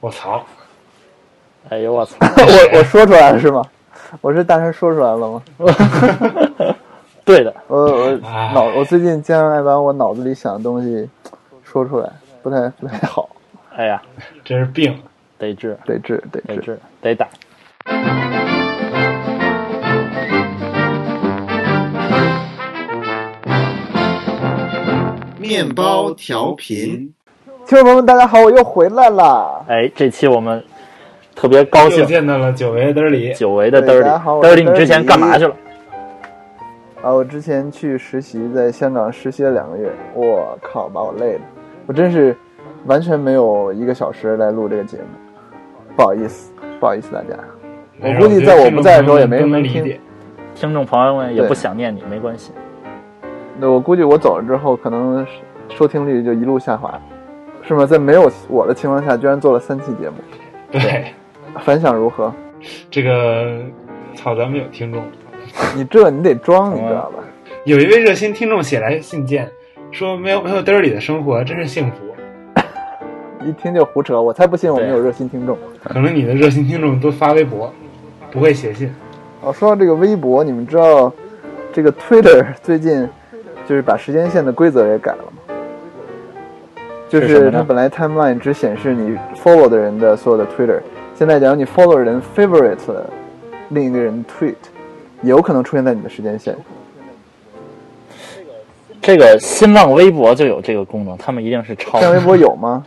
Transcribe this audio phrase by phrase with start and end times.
[0.00, 0.44] 我操！
[1.68, 2.16] 哎呦我操！
[2.22, 3.62] 我我说出来了是吗？
[4.20, 5.42] 我是大声说出来了吗？
[7.24, 11.08] 对的，我我哎脑我最近经常爱把我脑子里想的东西
[11.62, 12.10] 说出来，
[12.42, 13.28] 不太不太好，
[13.76, 14.00] 哎呀，
[14.44, 14.98] 这是病。
[15.38, 16.56] 得治，得治得治。
[16.56, 17.28] 得治，得打。
[25.38, 27.14] 面包调频，
[27.70, 29.64] 听众朋友们，大家好，我又回来了。
[29.68, 30.60] 哎，这期我们
[31.36, 35.54] 特别高又兴，见到了久违的嘚儿里，久违的嘚儿对大家好我里，嘚儿里，你之前干嘛去了？
[37.00, 41.40] 啊，我之前去实习，在香港实习了两个月，我靠，把我累的，
[41.86, 42.36] 我真是
[42.86, 45.04] 完全没有一个小时来录这个节目，
[45.94, 47.38] 不好意思，不好意思大家。
[48.00, 49.96] 我估计在我不在的时候也没人能听。
[50.56, 52.50] 听众朋友们也不想念你，没关系。
[53.60, 55.24] 那我估计我走了之后，可能
[55.68, 57.00] 收听率就一路下滑，
[57.76, 57.86] 是吗？
[57.86, 60.16] 在没有我的情况下，居然做了三期节目，
[60.72, 61.12] 对，
[61.60, 62.32] 反响如何？
[62.90, 63.60] 这个
[64.16, 65.04] 操，咱们有听众，
[65.76, 67.22] 你这你得装，你知道吧？
[67.64, 69.48] 有一位热心听众写来信件，
[69.92, 71.96] 说没有没有嘚儿里的生活真是幸福。
[73.46, 75.56] 一听就胡扯，我才不信我们有热心听众。
[75.84, 77.72] 可能你的热心听众都发微博，
[78.32, 78.92] 不会写信。
[79.42, 81.12] 哦，说到这个微博，你们知道
[81.72, 83.08] 这个 Twitter 最近
[83.64, 85.32] 就是把时间线的规则也改了吗？
[87.10, 90.80] 就是它本来 timeline 只显示你 follow 的人的所有的 Twitter，
[91.16, 93.10] 现在假如你 follow 人 favorite 了
[93.70, 94.54] 另一个人 tweet，
[95.22, 96.56] 有可能出现在你的时间线。
[99.02, 102.84] 这个新浪微博就有这个功能，他们一定是抄新浪微博有吗？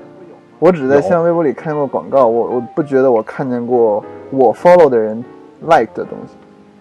[0.58, 5.22] 我只在新浪微博里看过广告，我我不觉得我看见过我 follow 的人
[5.60, 6.34] like 的东西。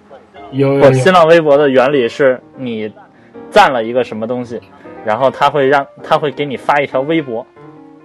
[0.08, 0.16] 不，
[0.56, 2.90] 有有有新，浪微博的原理是你
[3.50, 4.62] 赞了一个什么东西，
[5.06, 7.46] 然后他会让他会给你发一条微博，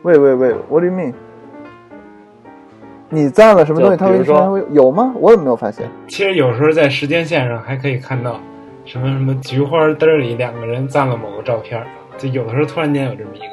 [0.02, 1.14] 喂喂喂，What do you mean？
[3.08, 3.96] 你赞了什么东西？
[3.96, 5.12] 他会说有吗？
[5.16, 5.88] 我怎么没有发现？
[6.08, 8.38] 其实有时候在时间线上还可以看到
[8.84, 11.86] 什么什么菊花嘚儿里两个人赞了某个照片儿，
[12.18, 13.46] 就有的时候突然间有这么一个，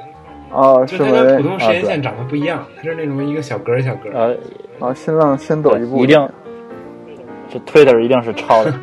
[0.52, 1.12] 哦，就是它？
[1.24, 4.14] 跟普通时间线长得不一样，它是那种一个小格儿小格儿。
[4.80, 6.30] 呃，啊，新浪先走一步，一定，
[7.50, 8.74] 这 Twitter 一定是抄的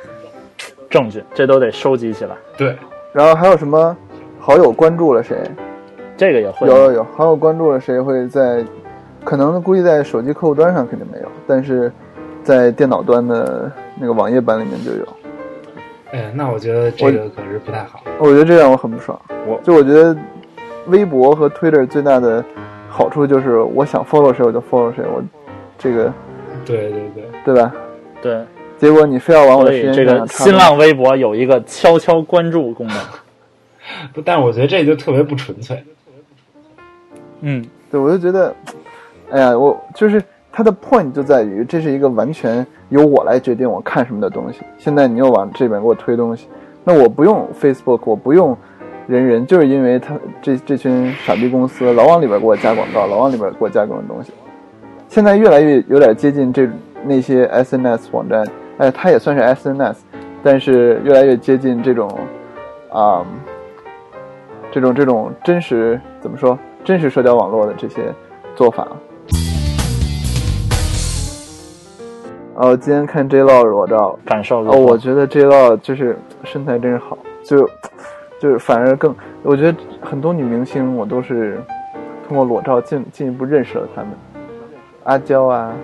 [0.90, 2.36] 证据，这都得收集起来。
[2.56, 2.76] 对，
[3.18, 3.96] 然后还有什么
[4.38, 5.36] 好友关注了谁？
[6.16, 8.64] 这个也会有有有，好友关注了谁会在，
[9.24, 11.90] 可能估计在手机客户端上肯定没有，但是
[12.44, 13.68] 在电脑端的
[13.98, 15.04] 那个网页版里面就有。
[16.12, 17.98] 哎，那我觉得这个可是不太好。
[18.20, 19.20] 我觉得这让我很不爽。
[19.48, 20.16] 我就我觉得
[20.86, 22.44] 微博和 Twitter 最大的
[22.88, 25.20] 好处就是，我想 follow 谁我就 follow 谁，我
[25.76, 26.12] 这个
[26.64, 27.74] 对对对，对吧？
[28.22, 28.44] 对，
[28.78, 32.96] 结果你非要往我所的时间这个新浪微博有一个悄悄关注功能。
[34.12, 35.82] 不但我觉得这就特别不纯粹。
[37.40, 38.54] 嗯，对，我就觉得，
[39.30, 40.22] 哎呀，我就是
[40.52, 44.60] 它的 point 就在于，这是一个完全由我来决定我看什么的东西。
[44.78, 46.46] 现在你又往这边给我推东西，
[46.84, 48.56] 那我不用 Facebook，我不用
[49.06, 54.32] 人人，就是因为他这这群傻逼公司老往里边给我加广告，老往里边给我加各种东西。
[55.08, 56.68] 现在越来越有点接近这
[57.04, 58.46] 那些 SNS 网站，
[58.78, 59.96] 哎，它也算是 SNS，
[60.42, 62.08] 但是越来越接近这种
[62.90, 63.26] 啊、
[64.70, 66.56] 这种这种真实怎么说？
[66.84, 68.14] 真实社交网络的这些
[68.54, 68.86] 做法。
[72.54, 77.68] 哦，今天看 J Law 裸照，感受如哦，何我觉得 J Law 就是身材真是好，就
[78.40, 81.60] 就是反而更，我觉得很多女明星我都是
[82.28, 84.10] 通过裸照进进一步认识了她们，
[85.02, 85.74] 阿娇啊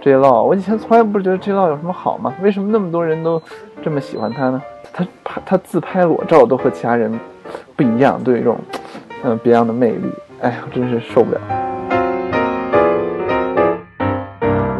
[0.00, 3.40] ，J Law，我以前从来不觉得 J Law 有什么好嘛，为什么那么多人都
[3.82, 4.62] 这么喜欢他呢？
[4.92, 7.18] 他拍他自拍裸照都和其他人
[7.76, 8.58] 不一样，都有一种
[9.22, 10.10] 嗯别样的魅力，
[10.40, 11.40] 哎呀，真是受不了。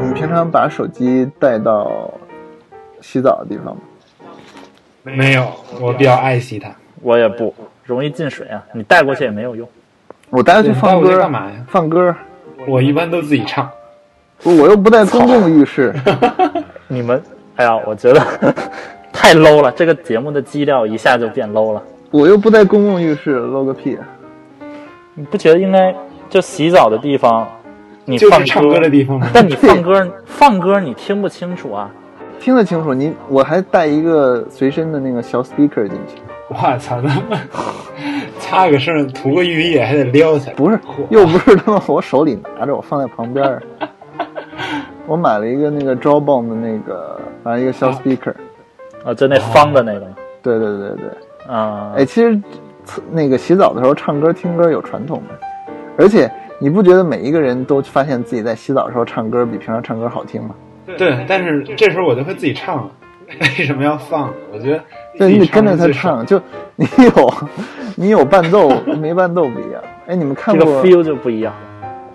[0.01, 2.11] 你们平常把手机带到
[3.01, 3.83] 洗澡的地方吗？
[5.03, 5.47] 没有，
[5.81, 6.71] 我比较爱惜它。
[7.01, 9.69] 我也不容易进水啊，你带过去也没有用。
[10.31, 11.65] 我带它去放歌，干嘛呀？
[11.69, 12.15] 放歌，
[12.67, 13.71] 我一般都自己唱。
[14.45, 15.95] 我又不在公共浴室。
[16.89, 17.23] 你们，
[17.57, 18.21] 哎呀，我觉得
[19.13, 21.83] 太 low 了，这个节目的基调一下就变 low 了。
[22.11, 23.97] 我又不在公共浴室，，low 个屁！
[23.97, 24.05] 啊
[25.15, 25.93] 你不觉得应该
[26.31, 27.47] 就洗澡的地方，
[28.05, 29.29] 你放就是唱歌的地方吗？
[29.35, 31.91] 但你放歌， 放歌你听不清楚啊。
[32.39, 37.37] 听得清楚，你我还带一个随身的那个小 speaker 进去，我操，他妈
[38.39, 40.55] 擦个声，涂个浴液还得撩起来。
[40.55, 40.79] 不是，
[41.11, 43.61] 又不是他妈我手里拿着，我放在旁边儿。
[45.09, 48.35] 我买了一个那个 Jawbone 的那个，反正一个小 speaker。
[49.05, 50.01] 啊，就那方的那个
[50.43, 52.39] 对对对对，啊，哎，其实
[53.13, 55.35] 那个洗澡的时候唱歌听歌有传统的，
[55.97, 60.55] 而且你不觉得每一个人都发现自己在洗澡的时候唱歌比平常唱歌好听吗？
[60.99, 62.91] 对，但是这时候我就会自己唱了，
[63.41, 64.31] 为什么要放？
[64.53, 64.81] 我觉得
[65.17, 66.43] 对，你得跟着他唱，就
[66.75, 67.33] 你有
[67.95, 68.69] 你有伴奏
[69.01, 69.81] 没伴奏不一样。
[70.09, 71.55] 哎，你们看这个过 feel 就不一样。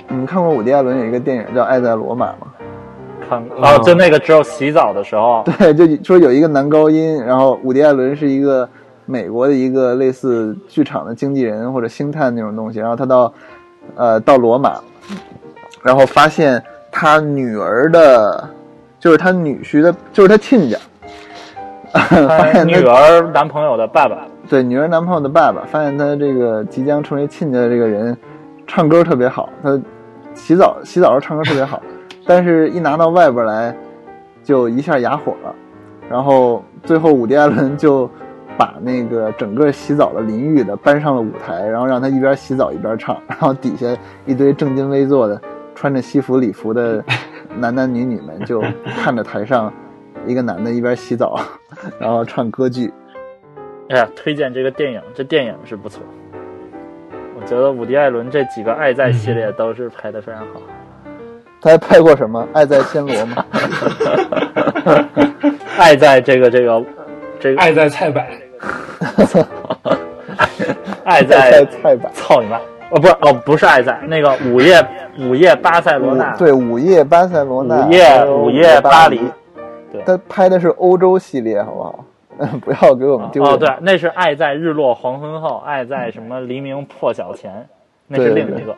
[0.10, 2.48] 你们看过伍迪·艾伦有一个电影叫《爱在罗马》吗？
[3.34, 8.68] 看哦，就那个只有洗澡的时候， 对，就说有一个男高音，然后伍迪·艾伦是一个
[9.06, 13.34] 美国的一个类似剧场的经纪人或者星探那种东西，然后他到
[13.96, 14.80] 呃到罗马，
[15.82, 18.50] 然后发现他女儿的，
[19.00, 20.78] 就是他女婿的，就是他亲家，
[21.92, 28.18] 发现他女儿男朋友的爸爸，对女儿男朋友的爸爸，发现他这个即将成为亲家的这个人，
[28.66, 29.80] 唱歌特别好，他
[30.34, 31.82] 洗澡洗澡时候唱歌特别好，
[32.26, 33.76] 但是一拿到外边来，
[34.44, 35.56] 就一下哑火了，
[36.10, 38.10] 然后最后伍迪·艾伦就
[38.58, 43.88] 把那个整个洗澡的淋浴的搬上了舞台，然后让他一边洗澡一边唱， 然后底下
[44.26, 45.42] 一堆正襟危坐的
[45.76, 47.04] 穿着西服礼服的
[47.58, 48.62] 男男女女们就
[49.02, 49.72] 看着台上
[50.26, 51.38] 一个男的一边洗澡，
[52.00, 52.94] 然后唱歌剧。
[53.90, 56.02] 哎呀，推荐这个电影，这电影是不错。
[57.36, 60.62] 我觉得伍迪·艾伦这几个《爱在》系列都是拍的非常好。
[61.64, 63.46] 他还拍过什么《爱在暹罗》吗？
[65.78, 66.84] 爱在这个这个
[67.40, 68.30] 这个爱在菜百，
[71.06, 72.12] 爱在在菜板。
[72.14, 72.58] 操你妈！
[72.92, 74.86] 哦，不是哦，不是爱在那个午夜
[75.18, 79.22] 午夜巴塞罗那，对，午夜巴塞罗那，午夜午夜巴黎。
[79.90, 82.04] 对他拍的是欧洲系列，好不好？
[82.60, 83.42] 不要给我们丢。
[83.42, 87.70] 哦，对，那是爱在日落黄昏后，爱在什么黎明破晓前，
[88.08, 88.76] 那是另一个。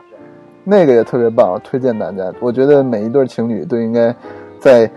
[0.68, 2.24] 那个也特别棒，推荐大家。
[2.40, 4.12] 我觉得每一对情侣都应该
[4.58, 4.90] 在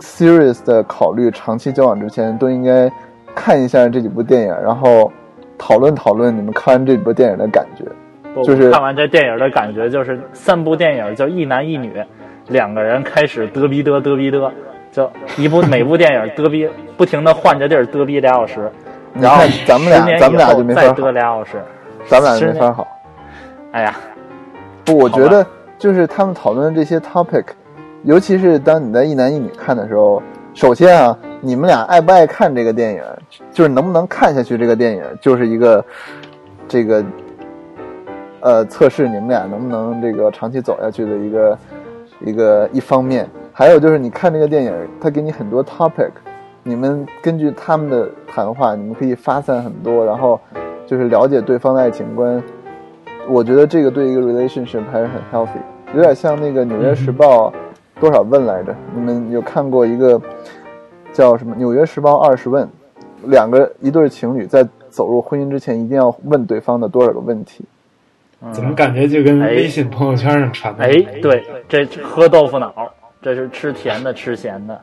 [0.00, 2.90] serious 的考虑长期交往之前，都应该
[3.34, 5.12] 看一下这几部电影，然后
[5.58, 7.84] 讨论讨论你们看完这几部电影的感觉。
[8.42, 12.02] 就是看完这电影的感觉，就是三部电影就一男一女，
[12.48, 14.50] 两个人开始嘚逼嘚嘚逼嘚，
[14.90, 18.70] 就一部每部电影嘚逼，不停的换着地儿嘚逼俩小时，
[19.12, 21.62] 你然后看咱们俩咱们俩就没法好，俩小时，
[22.06, 22.86] 咱们俩就没法好。
[23.72, 23.94] 哎呀，
[24.86, 25.44] 不，我觉得
[25.76, 27.44] 就是他们讨论的这些 topic，
[28.04, 30.22] 尤其是当你在一男一女看的时候，
[30.54, 33.02] 首先啊，你们俩爱不爱看这个电影，
[33.50, 35.84] 就是能不能看下去这个电影，就是一个
[36.68, 37.04] 这个
[38.40, 41.58] 呃测试你们俩能不能这个长期走下去的一个
[42.24, 43.28] 一个一方面。
[43.52, 46.10] 还有就是你看这个电影，它给你很多 topic，
[46.62, 50.38] 你们根据他们的谈话，你们可以发散很多，然后
[50.86, 52.40] 就是了解对方的爱情观。
[53.28, 55.58] 我觉得这个对一个 relationship 还是很 healthy，
[55.94, 57.50] 有点像那个《纽约时报》
[58.00, 58.74] 多少问来着？
[58.94, 60.20] 你们有看过一个
[61.12, 62.64] 叫什么《纽约时报二十问》？
[63.24, 67.64] 两个一对情侣在走入婚姻之前，一定要问对方的多少个问题？
[68.42, 70.84] 嗯怎么感觉就跟哎微信朋友圈上传的？
[70.84, 70.92] 哎，
[71.22, 72.72] 对，这喝豆腐脑，
[73.22, 74.78] 这是吃甜的吃咸的，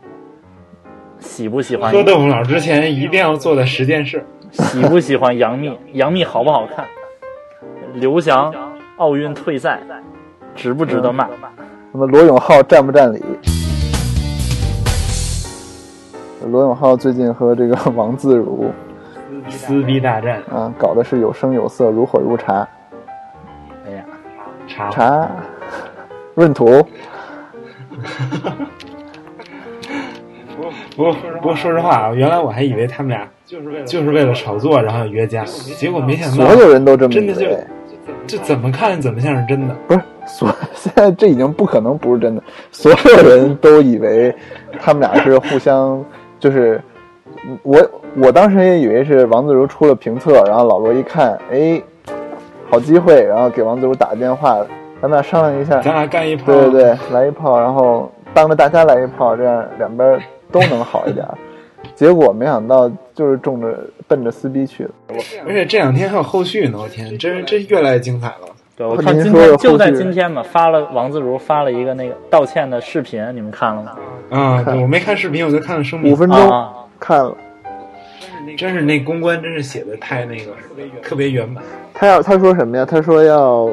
[1.19, 4.25] 喜不喜欢喝豆腐脑之前一定要做的十件事。
[4.51, 5.77] 喜不喜欢杨幂？
[5.93, 6.85] 杨幂好不好看？
[7.93, 8.51] 刘翔
[8.97, 9.79] 奥运退赛，
[10.55, 11.27] 值不值得骂？
[11.91, 13.23] 那么罗永浩占不占理？
[16.47, 18.71] 罗永浩最近和这个 王自如
[19.47, 22.67] 撕逼大战，啊搞的是有声有色，如火如茶。
[23.85, 24.03] 哎呀，
[24.67, 25.29] 茶茶
[26.35, 26.65] 闰土，
[30.95, 37.45] 不过不过说实话啊，原来我还以为他们俩就是为了就是为了炒作，然后约架，结果没想到所有人都这么以真的就
[38.07, 38.13] 为。
[38.25, 39.75] 就怎么看怎么像是真的。
[39.87, 42.41] 不是所 现在这已经不可能不是真的，
[42.71, 44.33] 所有人都以为
[44.79, 46.03] 他们俩是互相，
[46.39, 46.81] 就是
[47.61, 47.79] 我
[48.15, 51.81] 我当时也以为是王自如出了评测，然后老罗一看，哎，
[52.69, 54.59] 好机会，然后给王自如打个电话，
[55.01, 60.19] 咱们俩商量一下，咱俩干一炮，对对对，来一炮，然后当着大家来一炮，这样两边
[60.51, 61.27] 都能好一点。
[62.03, 63.79] 结果没想到就是冲着
[64.09, 64.91] 奔着撕逼去了。
[65.47, 68.49] 而且这两天还有后续呢，我天，真真越来越精彩了。
[68.75, 73.95] 对我看您说的今天就在今天嘛，发了王自如发了一个那个道歉的视频，你们看了吗？
[74.29, 76.11] 啊、对我没看视频，我就看了声明。
[76.11, 77.33] 五分钟、啊看了，
[78.57, 80.51] 真是那公关真是写的太那个
[81.01, 81.63] 特别圆满。
[81.93, 82.85] 他要他说什么呀？
[82.85, 83.69] 他说要，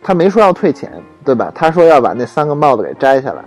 [0.00, 0.92] 他没说要退钱，
[1.24, 1.50] 对吧？
[1.52, 3.42] 他说要把那三个帽子给摘下来。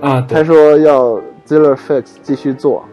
[0.00, 2.84] 啊，他说要 Ziller Fix 继续做，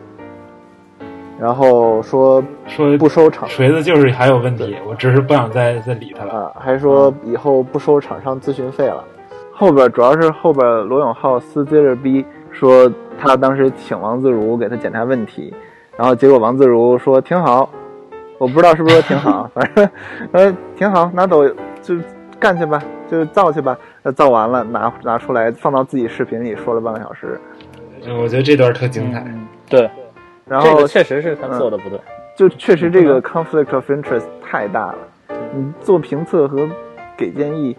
[1.41, 6.31] 然后说说不收厂锤子就是还有问题，我只是不想再再理他了。
[6.31, 9.03] 啊，还说以后不收厂商咨询费了。
[9.51, 15.51] 后边主要是后边罗永浩撕 Ziller 逼，说他当时请王自如给他检查问题，
[15.98, 17.67] 然后结果王自如说挺好，
[18.38, 19.89] 我不知道是不是说挺好， 反正
[20.33, 21.43] 呃挺好，拿走
[21.81, 21.95] 就
[22.39, 22.79] 干去吧，
[23.10, 23.75] 就造去吧。
[24.03, 27.41] 那造完了，拿拿出来放到自己视频里说了半个小时，
[28.05, 29.24] 嗯我觉得这段特精彩。
[29.27, 29.89] 嗯，对，
[30.51, 31.98] 然后这个确实是他做的不对。
[32.36, 34.98] 就确实这个 conflict of interest 太大了。
[35.53, 36.67] 你做评测和
[37.17, 37.75] 给建议，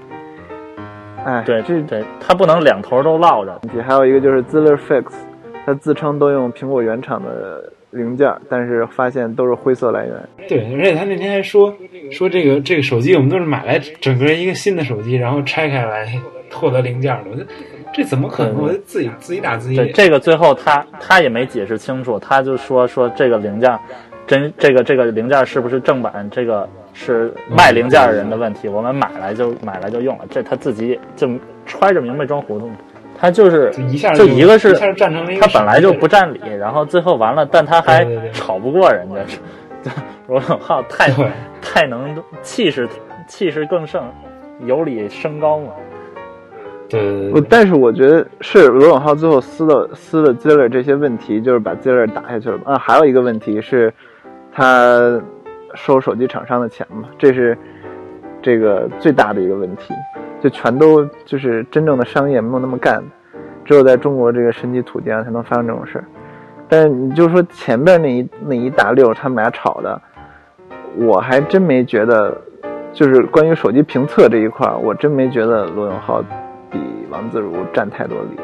[1.24, 3.60] 哎，对这对，他不能两头都落着。
[3.82, 5.04] 还有一个就是 Ziller Fix，
[5.66, 10.28] 他自称都用苹果原厂的零件，但是发现都是灰色来源。
[10.48, 11.74] 对，而且他那天还说
[12.10, 16.06] 说这个这个手机我们都是买来整个一个新的手机，然后拆开来
[16.50, 17.46] 获得零件的。
[17.92, 18.80] 这怎么可能？
[18.84, 19.94] 自己自己打自己对，脸。
[19.94, 23.78] 这个最后他他也没解释清楚，他就说说这个零件
[24.26, 31.28] 真这个这个零件是不是正版，这个是卖零件的人的问题，我们买来就买来就用了，这他自己就
[31.66, 32.70] 揣着明白装糊涂。
[33.18, 39.06] 他就是就一下就一个是他本来就不占理，然后最后完了，但他还吵不过人
[39.84, 39.92] 家，
[40.26, 41.12] 罗永浩太
[41.60, 42.88] 太能气势
[43.28, 44.02] 气势更盛，
[44.66, 45.72] 有理升高嘛。
[46.92, 52.78] 对对对我对，但是我觉得是罗永浩最后撕了撕了 Ziller 这些问题，就是把 Ziller 打下去了啊。
[52.78, 53.92] 还有一个问题是，
[54.52, 55.20] 他
[55.74, 57.56] 收手机厂商的钱嘛，这是
[58.42, 59.94] 这个最大的一个问题，
[60.40, 63.02] 就全都就是真正的商业没有那么干，
[63.64, 66.04] 只有在中国这个神奇土地上才能发生这种事儿。
[66.68, 70.00] 但是你就说前边那一那一大溜他们俩吵的，
[70.96, 72.36] 我还真没觉得，
[72.92, 76.22] 就是关于手机评测这一块，我真没觉得罗永浩
[76.72, 78.36] 比王自如占太多理。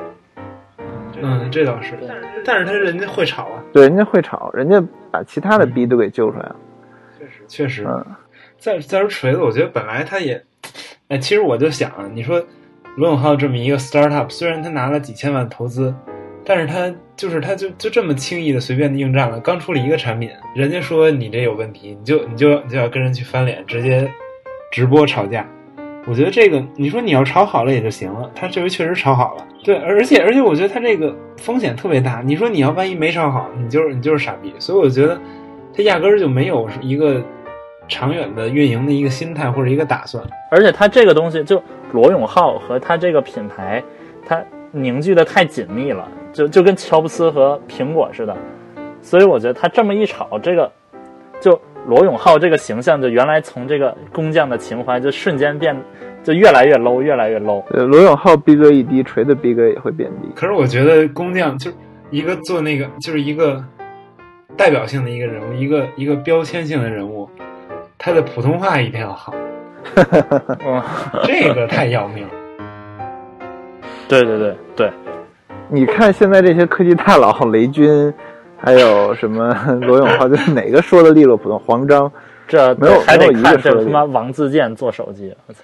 [1.21, 1.99] 嗯，这倒是，
[2.45, 4.81] 但是他人家会吵啊，对，人家会吵，人家
[5.11, 6.57] 把其他的逼都给揪出来了。
[7.19, 7.85] 确实确实。
[7.89, 8.07] 嗯，
[8.57, 10.41] 再再说锤子，我觉得本来他也，
[11.09, 12.41] 哎，其实我就想啊，你说
[12.97, 15.93] 罗永浩这么一个 startup，虽然他拿了几千万投资，
[16.45, 24.09] 但是他就是他就就这么轻易的随便的应战了，刚出了一个产品，人家说你这有问题，你就你就你就要跟人去翻脸，直接
[24.71, 25.45] 直播吵架。
[26.09, 32.23] 我觉得这个，你说你要炒好了也就行了，他这回确实炒好了，对，而且而且我觉得他这个风险特别大。
[32.25, 34.55] 你说你要万一没炒好，你就是你就是傻逼。
[34.59, 35.21] 所以我觉得
[35.75, 37.23] 他压根儿就没有一个
[37.89, 40.25] 长远的运营的一个心态或者一个打算。
[40.51, 41.63] 而且他这个东西，就
[41.93, 43.85] 罗永浩和他这个品牌，
[44.27, 48.35] 他凝聚的太紧密了，就就跟乔布斯和苹果似的。
[49.03, 50.73] 所以我觉得他这么一炒，这个
[51.39, 55.75] 就罗永浩这个形象，就原来从这个工匠的情怀，就瞬间变，
[56.23, 57.65] 就越来越 low，越来越 low。
[57.71, 60.29] 呃，罗永浩逼格一低，锤子逼格也会变低。
[60.37, 61.77] 可是我觉得工匠就是
[62.11, 63.65] 一个做那个，就是一个
[64.55, 67.27] 代表性的一个人物，一个一个标签性的人物，
[67.97, 69.33] 他的普通话一定要好，
[69.97, 70.83] 嗯，
[71.25, 72.31] 这个太要命了。
[74.07, 74.91] 对对对对，
[75.69, 78.13] 你看现在这些科技大佬，雷军，
[78.61, 79.55] 还有什么
[79.87, 81.59] 罗永浩，就是哪个说的利落普通？
[81.61, 82.11] 黄章，
[82.47, 85.61] 这没有还得没有一个看这他妈王自健做手机，我操，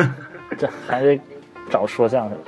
[0.56, 1.20] 这还得
[1.68, 2.38] 找说相声。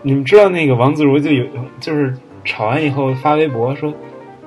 [0.00, 1.44] 你们知道那个王自如就有，
[1.80, 2.14] 就是
[2.44, 3.92] 吵完以后发微博说，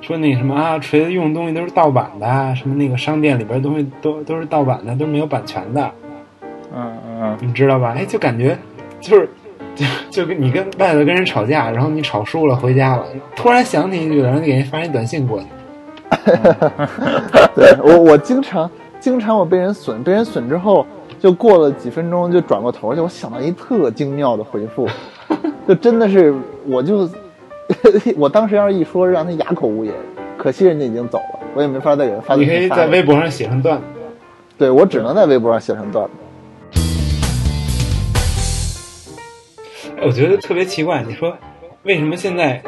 [0.00, 5.92] 说那什么啊，锤子用的东西都是盗版的，啊什么那个商店里边东西都都是盗版的，都没有版权的，
[6.74, 7.94] 嗯嗯嗯，你知道吧？
[7.96, 8.56] 哎，就感觉
[9.00, 9.28] 就是
[9.74, 15.46] 就就跟你跟外头跟人吵架，然后你吵输了回家了，突然想起有人给人发一短信过去，
[17.54, 20.86] 对我我经常经常我被人损，被人损之后，
[21.18, 24.88] 就过了几分钟就转过头去，我想到一特精妙的回复，
[25.66, 26.34] 就真的是
[26.66, 27.08] 我就
[28.16, 29.94] 我当时要是一说，让他哑口无言。
[30.38, 32.68] 可惜人家已经走了，我也没法再给他发你可以。
[32.68, 33.84] 在微博上写上段子。
[34.58, 36.10] 对我只能在微博上写成段子。
[40.04, 41.36] 我觉得特别奇怪，你说
[41.84, 42.60] 为什么现在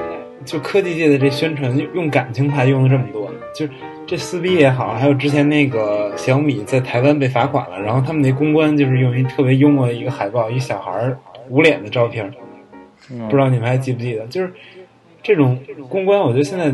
[0.44, 3.30] 就科技界的这宣传用感情牌用的这么多？
[3.54, 3.72] 就是
[4.06, 12.32] 这撕逼也好，还有之前那个小米在台湾被罚款了，然后他们那公关就是用一特别幽默的一个海报，一小孩儿捂脸的照片，
[13.10, 14.24] 嗯不知道你们还记不记得？
[14.26, 14.52] 就是
[15.22, 16.72] 这种公关，我觉得现在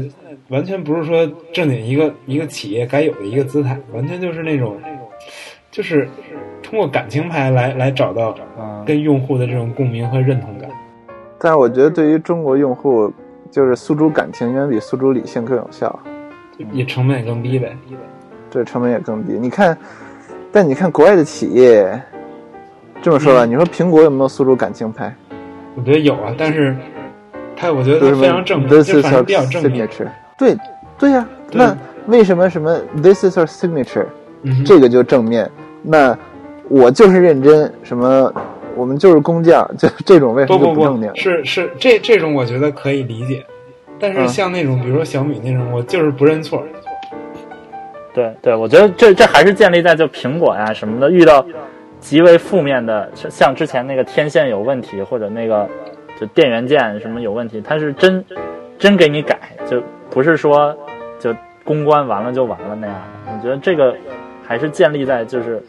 [0.49, 4.77] 完全不是说正经一个一个企业该有的一个姿态，完全就是那种
[5.71, 6.09] 就是
[6.71, 10.71] 通过感情牌来来找到嗯跟用户的这种共鸣和认同感。
[11.37, 13.13] 但是我觉得对于中国用户，
[13.51, 15.99] 就是诉诸感情远比诉诸理性更有效，
[16.71, 17.77] 也成本也更低呗。
[18.49, 19.33] 对成本也更低。
[19.33, 19.77] 你看，
[20.53, 22.01] 但你看国外的企业，
[23.03, 25.13] 这么说嗯吧，你说苹果有没有诉诸感情牌？
[25.75, 26.77] 我觉得有啊，但是
[27.57, 29.89] 它我觉得是非常正面，This 就 our 正比较正面。
[29.89, 30.09] signature。
[30.39, 30.57] 对，
[30.97, 34.07] 对呀、对那为什么什么 This is our signature
[34.43, 35.51] 嗯，这个就正面？
[35.83, 36.17] 那
[36.71, 38.33] 我就是认真，什么
[38.77, 41.19] 我们就是工匠，就 这种为什么不么就正面不，？
[41.19, 43.45] 是是这这种我觉得可以理解，
[43.99, 46.63] 但是嗯像那种比如说小米那种，我就是不认错。
[48.15, 51.45] 对对，我觉得这这还是建立在就苹果呀什么的遇到
[52.01, 55.69] 极为负面的，像像之前那个天线有问题，或者那个
[56.21, 58.25] 就电源键什么有问题，它是真
[58.79, 60.77] 真给你改，就不是说
[61.19, 61.35] 就
[61.65, 63.33] 公关完了就完了那样的。
[63.33, 63.95] 我觉得这个
[64.45, 65.63] 还是建立在就是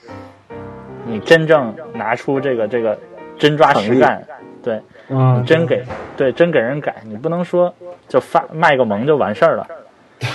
[1.12, 2.98] 你真正拿出这个这个
[3.38, 4.24] 真抓实干，
[4.64, 5.84] 对，嗯，真给
[6.16, 7.74] 对真给人改，你不能说
[8.08, 9.68] 就发卖个萌就完事儿了。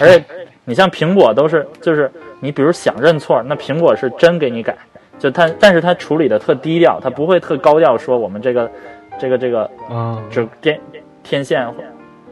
[0.01, 0.23] 而且
[0.65, 4.77] 你像苹果都是就是你比如想认错，那苹果是真给你改，
[5.19, 8.71] 就它但是它处理的特低调，它不会特高调说我们这个
[9.19, 10.79] 这个这个啊，就电
[11.23, 11.67] 天线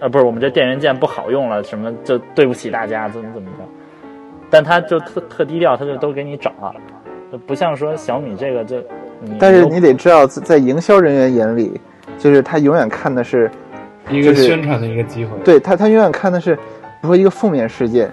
[0.00, 3.64] 呃不是我们这电源键不好用了，什么就对不起大家怎么怎么着，
[4.50, 7.03] 但它就特特低调，它就都给你找了，就
[7.38, 8.76] 不像说小米这个就
[9.38, 11.80] 但是你得知道，在在营销人员眼里，
[12.18, 13.50] 就是他永远看的是，
[14.10, 15.30] 一个宣传的一个机会。
[15.44, 16.60] 对他他永远看的是，比
[17.02, 18.12] 如说一个负面事件，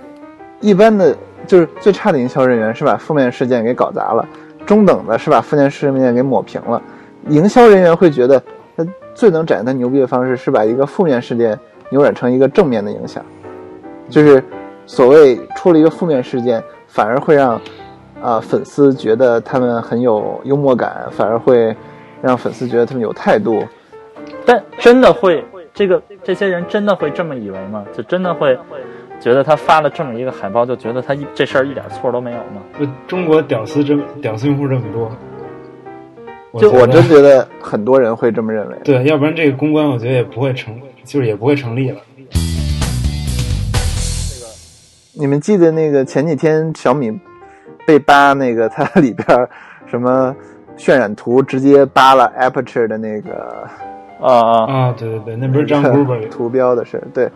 [0.62, 4.26] 一般的就是最差的营销人员是把负面事件给搞砸了，
[4.66, 6.82] 中等的是把负面事件给抹平了，
[7.28, 8.42] 营销人员会觉得
[8.78, 11.60] 他最能展现他牛逼的方式是把一个负面事件
[11.90, 13.24] 扭转成一个正面的影响，
[14.10, 14.42] 就是
[14.86, 17.60] 所谓出了一个负面事件，反而会让
[18.22, 21.76] 啊、粉丝觉得他们很有幽默感，反而会
[22.22, 23.66] 让粉丝觉得他们有态度。
[24.46, 27.84] 但真的会这个这些人真的会这么以为吗？
[27.96, 28.58] 就真的会
[29.20, 32.62] 觉得他发了这么一个海报，就觉得他一这事儿一点错都没有吗？
[32.78, 35.12] 不，中国屌丝这么屌丝用户这么多，
[36.60, 38.76] 觉得就我真觉得很多人会这么认为。
[38.84, 41.98] 对，要不然这个公关我觉得也不会成，就是也不会成立了。
[45.14, 47.12] 你们记得那个前几天小米
[47.86, 49.26] 被扒那个它里边
[49.86, 50.36] 什么
[50.78, 53.68] 渲染图直接扒了 Aperture 的那个
[54.22, 57.30] 啊啊，啊，对对对，那不是张 Gruber 图标的事，对。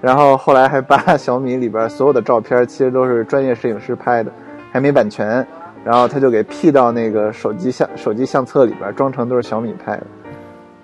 [0.00, 4.32] 然后后来还扒小米里边所有的照片，其实都是专业摄影师拍的，
[4.72, 5.46] 还没版权。
[5.82, 10.06] 然后他就给 P 到那个手机相手机相册里边，装成都是小米拍的。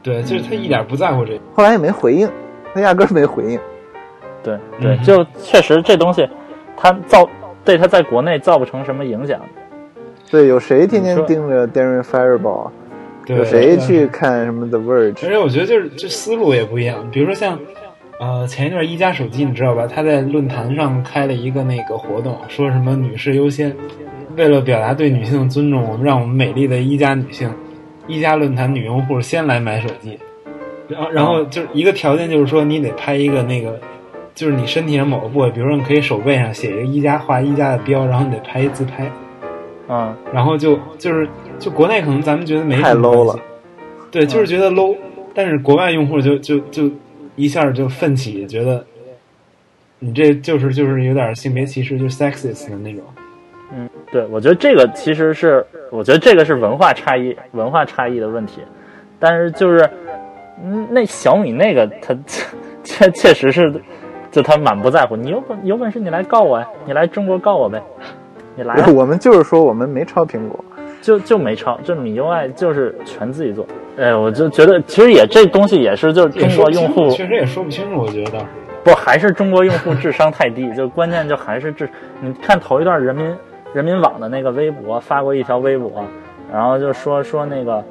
[0.03, 1.41] 对，就是他一点不在乎这个。
[1.55, 2.27] 后来也没回应，
[2.73, 3.61] 他压根儿没回应。
[4.43, 6.27] 对对，嗯就确实这东西，
[6.77, 7.29] 他造
[7.67, 9.39] 对他在国内造不成什么影响。
[10.31, 12.71] 对，有谁天天盯着 Darren Fireball？
[13.27, 15.27] 对，有谁去看什么 The Verge？
[15.27, 17.59] 而且我觉得就是这思路也不一样，比如说像，
[18.21, 19.87] 呃，前一段一加手机你知道吧？
[19.87, 23.75] 他在论坛上开了一个那个活动，说什么女士优先，
[24.37, 27.53] 为了表达对女性的尊重，我们让我们美丽的一加女性，
[28.07, 30.19] 一加论坛女用户先来买手机，
[30.89, 33.79] 然后然后就是一个条件就是说你得拍一个那个，
[34.37, 39.11] 就是你身体上某个部位，比如说你可以手背上写一个一加画一加的标，然后你得拍一自拍，
[39.89, 41.27] 嗯，然后就就是
[41.59, 43.35] 就国内可能咱们觉得没太 low 了，
[44.11, 44.95] 对，就是觉得 low，、
[45.35, 46.91] 但是国外用户就就就
[47.35, 48.85] 一下就奋起，觉得
[49.99, 53.03] 你这就是就是有点性别歧视，就是 sexist 的那种。
[53.73, 58.61] 嗯对，我觉得这个其实是，我觉得这个是文化差异，文化差异的问题。
[59.19, 59.91] 但是就是，
[60.63, 62.15] 嗯，那小米那个，它
[62.85, 63.73] 确确实是，
[64.37, 65.17] 就他满不在乎。
[65.17, 67.83] 你有本有本事你来告我呀，你来中国告我呗，
[68.55, 70.63] 你来啊， 我们就是说我们没抄苹果，
[71.01, 73.67] 就就没抄，这米 UI 就是全自己做。
[73.97, 78.33] 哎，我就觉得其实也这东西也是，就是中国用户楚确实也说不清楚，我觉得。
[78.85, 81.89] 不还是中国用户智商太低，就关键就还是智。
[82.21, 83.35] 你看头一段人民
[83.73, 86.05] 人民网的那个微博发过一条微博，
[86.53, 87.83] 然后就说说那个，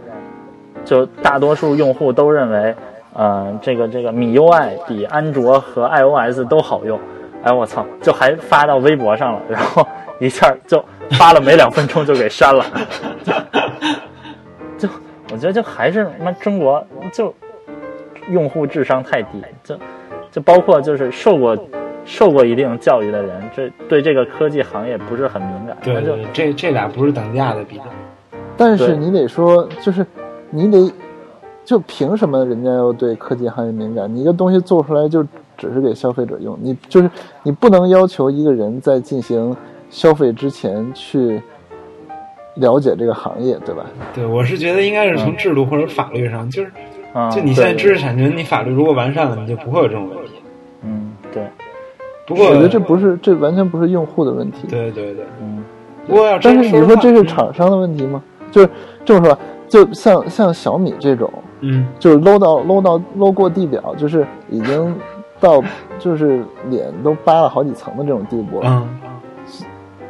[0.85, 2.75] 就大多数用户都认为，
[3.15, 6.99] 呃，这个这个米 UI 比安卓和 iOS 都好用。
[7.43, 9.87] 哎，我操，就还发到微博上了，然后
[10.19, 12.65] 一下就发了没两分钟就给删了。
[14.77, 14.89] 就
[15.31, 17.33] 我觉得就还是他妈中国就
[18.29, 19.77] 用户智商太低，就
[20.31, 21.57] 就包括就是受过
[22.03, 27.83] 受过一定教育的人，这对这个科技行业不是很敏感，对就对对，这这俩不是等价的比较。
[28.57, 30.05] 但是你得说，就是
[30.49, 30.91] 你得，
[31.65, 34.13] 就凭什么人家要对科技行业敏感？
[34.13, 35.23] 你一个东西做出来就
[35.57, 37.09] 只是给消费者用，你就是
[37.43, 39.55] 你不能要求一个人在进行
[39.89, 41.41] 消费之前去
[42.55, 43.85] 了解这个行业，对吧？
[44.13, 46.71] 对，我是觉得应该是从制度或者法律上，就是
[47.13, 50.33] 啊，就你现在知识产权，你法律如果完善了，你就不会有这种问题。
[50.83, 51.43] 嗯对
[52.27, 54.67] 不过，我觉得这不是，这完全不是用户的问题。
[54.69, 55.25] 对对对。
[55.41, 55.63] 嗯
[56.07, 58.21] 不过要但是你说这是厂商的问题吗？
[58.51, 58.69] 就是
[59.03, 64.95] 这么说吧，就像像小米这种，嗯，就是 low 到 low 到 low 过地表，就是已经
[65.39, 65.61] 到
[65.99, 68.69] 就是脸都扒了好几层的这种地步了。
[68.69, 68.89] 嗯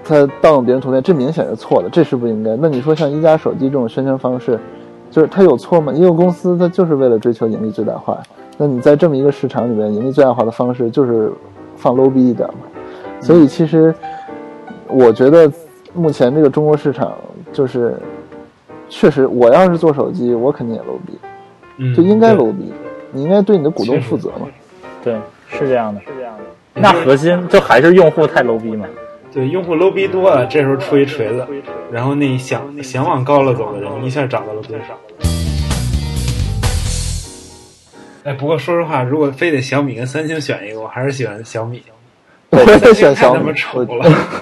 [0.08, 2.56] 他盗用别人图片，这明显是错的，这是不应该。
[2.58, 4.60] 那你说像一加手机这种宣传方式，
[5.10, 5.92] 就是它有错吗？
[5.92, 8.22] 一个公司它就是为了追求盈利最大化，
[8.56, 11.34] 那你在这么一个市场里面，盈利最大化的方式就是
[11.76, 12.56] 放 low 逼一点嘛。
[13.20, 13.92] 所以其实
[14.88, 15.52] 我觉得
[15.96, 17.14] 目前这个中国市场
[17.52, 18.00] 就是
[18.98, 21.20] 确实，我要是做手机，我肯定也 low 逼，
[21.76, 22.72] 嗯，就应该对 low 逼，
[23.12, 24.48] 你应该对你的股东负责嘛。
[25.04, 26.44] 对，是这样的，是这样的。
[26.74, 28.88] 那核心就还是用户太 low 逼嘛。
[29.34, 31.46] 对，用户 low 逼多了，这时候出一锤子，
[31.92, 34.98] 然后那想想往高了走的人一下涨到了多少。
[38.24, 41.84] 哎，不过说实话，如果非得小米跟三星选一个，我还是喜欢小米。
[42.56, 43.86] 我也选小米我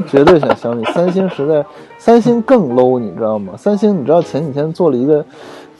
[0.08, 0.84] 绝对选小米。
[0.86, 1.66] 三星实在，
[1.98, 3.54] 三星更 low，你知道吗？
[3.58, 5.26] 三星你知道前几天做了一个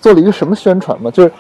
[0.02, 1.10] 做了一个什么宣传吗？
[1.12, 1.32] 就是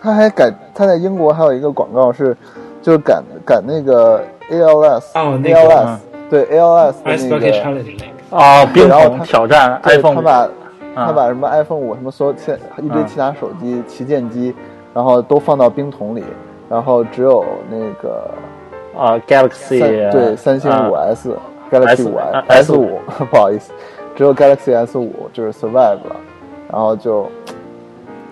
[0.00, 2.36] 他还赶他在英国还有一个广告是，
[2.82, 5.96] 就是赶赶那个 ALS 哦那个 ALS
[6.28, 7.52] 对 ALS 的那个。
[7.52, 14.54] Challenge 那个，哦，冰然后他桶挑战，iPhone，他把啊他把什么 iPhone 五什么所有现一堆嗯其他手机、旗舰机，
[14.92, 16.22] 然后都放到冰桶里，
[16.68, 18.30] 然后只有那个
[18.96, 21.36] 啊 Galaxy 三对三星五啊 S、
[21.70, 22.98] Galaxy S- 五啊 S 五，
[23.30, 23.72] 不好意思，
[24.14, 26.16] 只有 Galaxy S 五就是 survive 了，
[26.70, 27.30] 然后就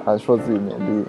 [0.05, 1.05] 还说自己牛逼，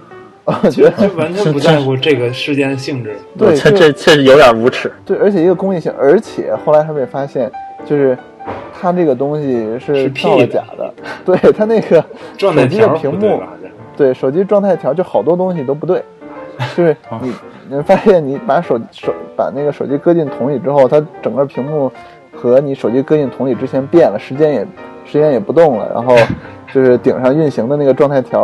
[0.64, 3.16] 我觉得完全不在乎这个事件的性质。
[3.38, 4.92] 对就这这确实有点无耻。
[5.06, 7.52] 对，而且一个公益性，而且后来他们也发现，
[7.86, 8.18] 就是
[8.74, 10.94] 它这个东西是是造了 P 的假的，
[11.26, 12.04] 对它那个
[12.38, 13.72] 手机的屏幕对？
[13.96, 16.04] 对手机状态条就好多东西都不对，
[16.76, 17.32] 就是你
[17.70, 21.92] 你会发现你把手手把那个手机搁进桶里之后，它整个屏幕
[22.32, 24.68] 和你手机搁进桶里之前变了，时间也
[25.06, 26.16] 时间也不动了，然后
[26.74, 28.44] 就是顶上运行的那个状态条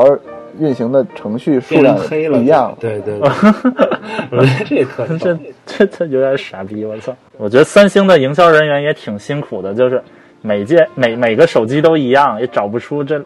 [0.59, 1.97] 运行的程序数量
[2.41, 3.29] 一样，对对对，
[4.31, 7.13] 我觉得这特这逗这这有点傻逼，我操！
[7.37, 10.01] 我觉得三星的营销人员也挺辛苦的，就是
[10.41, 13.23] 每届每每个手机都一样，也找不出这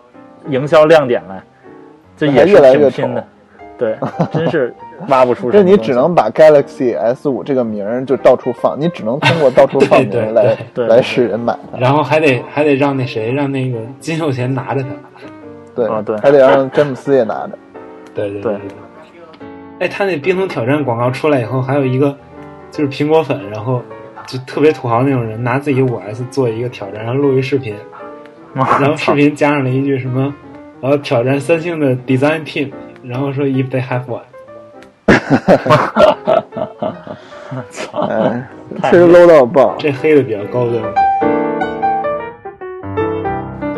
[0.49, 1.41] 营销亮点来，
[2.15, 3.27] 这也是还越来越挺拼的丑。
[3.77, 3.97] 对，
[4.31, 4.73] 真是
[5.07, 5.77] 挖不出什这你。
[5.77, 11.77] 只能把 Galaxy S 五这个名儿就到处放，你只能通过到处放名对对儿来对来使人买它。
[11.77, 14.89] 然后还得还得让那谁让那个金秀贤拿着它。
[15.75, 17.57] 对啊对还得让詹姆斯也拿着。
[18.15, 18.61] 对对对对。
[19.79, 22.15] 哎，他那冰桶挑战广告出来以后，还有一个
[22.71, 23.81] 就是苹果粉，然后
[24.25, 27.75] 就特别土豪那种人拿自己五 S 做一个挑战，然后录一视频，
[28.53, 30.33] 然后视频加上了一句什么，
[30.79, 32.71] 然后挑战三星的 design team，
[33.03, 34.21] 然后说 if they have one。
[38.09, 38.49] 哎，
[38.81, 39.75] 太确实 low 到爆。
[39.77, 40.81] 这黑的比较高端。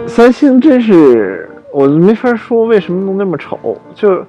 [0.07, 4.23] 三星真是我没法说为什么能那么丑，就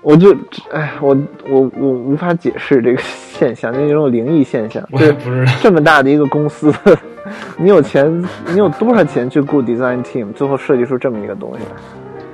[0.00, 0.34] 我就
[0.72, 1.14] 哎，我
[1.48, 4.82] 我我无法解释这个现象，那种灵异现象。
[4.90, 6.72] 我就是也不知道，这么大的一个公司，
[7.58, 11.72] 你有钱，你有多少钱去雇 design team，最后设计出这么一个东西来？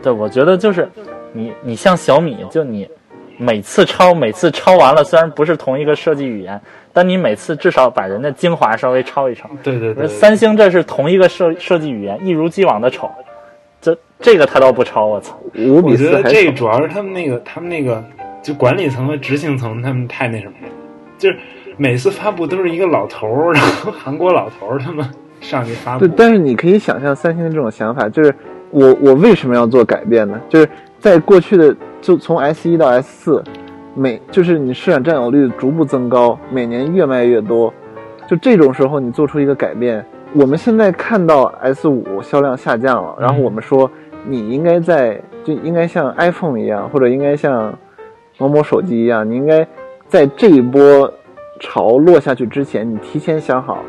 [0.00, 0.88] 对，我觉得就是
[1.33, 2.88] 你，你像小米，就你
[3.38, 6.61] 每次抄，每次抄完了，虽然不是同一个设计语言，
[6.92, 9.49] 但你每次至少把人家精华稍微抄一抄。
[9.62, 13.11] 对对对，三星这是同一个设设计语言，一如既往的丑，
[13.81, 15.38] 这这个他倒不抄，我操！
[15.55, 18.03] 五比我觉得四还这主要是他们那个，他们那个
[18.42, 20.68] 就管理层和执行层，他们太那什么了，
[21.18, 21.37] 就是
[21.77, 25.07] 每次发布都是一个老头儿，然后韩国老头儿他们
[25.40, 28.35] 上去发布对，， 但是你可以想象三星的这种想法，就是
[28.70, 30.40] 我我为什么要做改变呢？
[30.49, 30.68] 就是
[30.99, 33.44] 在过去的就从 S 一到 S 四，
[33.92, 37.74] 每就是你市场占有率逐步增高，每年越卖越多，
[38.28, 43.90] 就这种时候你做出一个改变，我们现在看到 S 五销量下降了，然后我们说
[44.24, 47.76] 你应该在就应该像 iPhone 一样，或者应该像
[48.38, 49.66] 某某手机一样，你应该
[50.06, 51.12] 在这一波
[51.58, 53.82] 潮落下去之前，你提前想好，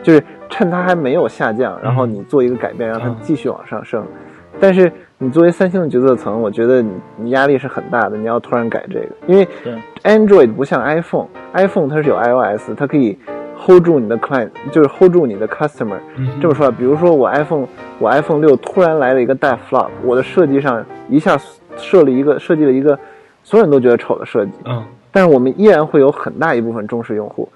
[0.00, 3.16] 就是趁它还没有下降，然后你做一个改变，让它嗯。
[3.20, 4.06] 继续往上升。
[4.60, 9.48] 但是你作为三星的决策层，我觉得你你压力是很大的，你要突然改这个，因为
[10.04, 13.18] Android 不像 iPhone，iPhone 它是有 iOS，它可以
[13.56, 15.98] hold 住你的 client，就是 hold 住你的 customer。
[16.16, 17.66] 嗯这么说吧，比如说我 iPhone，
[17.98, 21.36] 我 iPhone 六突然来了一个大 flop，我的设计上一下
[21.76, 22.96] 设了一个设计了一个
[23.42, 24.84] 所有人都觉得丑的设计，嗯。
[25.10, 27.48] 但是我们依然会有很大一部分忠实用户，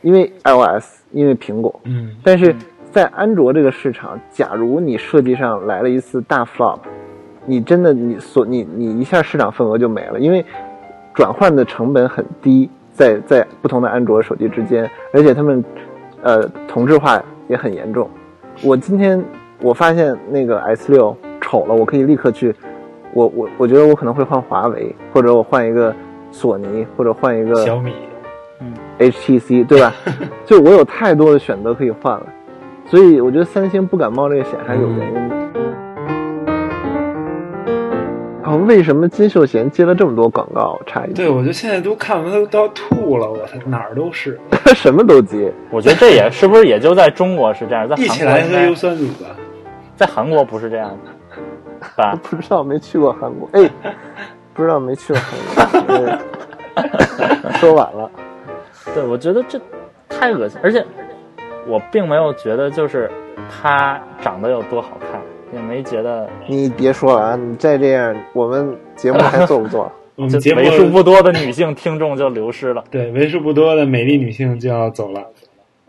[0.00, 1.78] 因为 iOS，因为苹果。
[1.84, 2.12] 嗯。
[2.22, 2.54] 但是
[2.98, 6.80] 在安卓这个市场，假如你设计上来了一次大 flop，
[7.46, 10.44] 你真的你所你你一下市场份额就没了，因为
[11.14, 15.64] 转换的成本很低，在在不同的安卓手机之间，而且他们
[16.22, 18.10] 呃同质化也很严重。
[18.64, 19.24] 我今天
[19.62, 22.52] 我发现那个 S 六丑了，我可以立刻去，
[23.12, 25.94] 我我我觉得我可能会换华为，或者我换一个
[26.32, 27.92] 索尼，或者换一个小米，
[28.60, 29.94] 嗯 HTC，对吧？
[30.44, 32.26] 就我有太多的选择可以换了，
[32.90, 35.36] 所以我觉得三星不敢冒这个险还是有原因的。
[38.44, 40.78] 哦，为什么金秀贤接了这么多广告？
[40.86, 44.40] 差一句，对，我就现在都看完都都要吐了，我操，哪儿都是。
[44.50, 45.52] 他 什么都接。
[45.70, 49.36] 我觉得这也是不是也就在中国是这样，在 一起韩国应该来喝优酸乳吧。
[49.96, 51.10] 在韩国不是这样的，
[51.94, 52.18] 吧？
[52.24, 53.46] 不知道，没去过韩国。
[53.52, 53.70] 哎，
[54.54, 55.20] 不知道，没去过
[55.54, 55.94] 韩国。
[56.06, 56.18] 哎
[57.60, 58.10] 说晚了，
[58.94, 59.60] 对，我觉得这
[60.08, 60.82] 太恶心，而且
[61.68, 63.10] 我并没有觉得就是
[63.50, 65.20] 她长得有多好看，
[65.52, 67.36] 也没觉得你别说了啊！
[67.36, 69.84] 你再这样，我们节目还做不做？
[69.84, 69.92] 就
[70.24, 72.82] 我们节目为数不多的女性听众就流失了。
[72.90, 75.22] 对为数不多的美丽女性就要走了。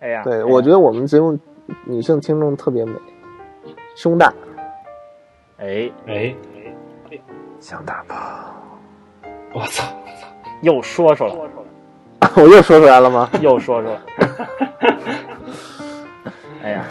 [0.01, 1.37] 哎呀，对，我觉得我们节目
[1.85, 2.93] 女性听众特别美，
[3.95, 4.31] 胸大，
[5.57, 6.35] 哎，哎，
[7.59, 8.17] 想打炮。
[9.53, 9.83] 我操！
[10.61, 11.33] 又说出来，
[12.35, 13.29] 我又说出来了吗？
[13.41, 13.95] 又说出来。
[16.63, 16.83] 哎呀，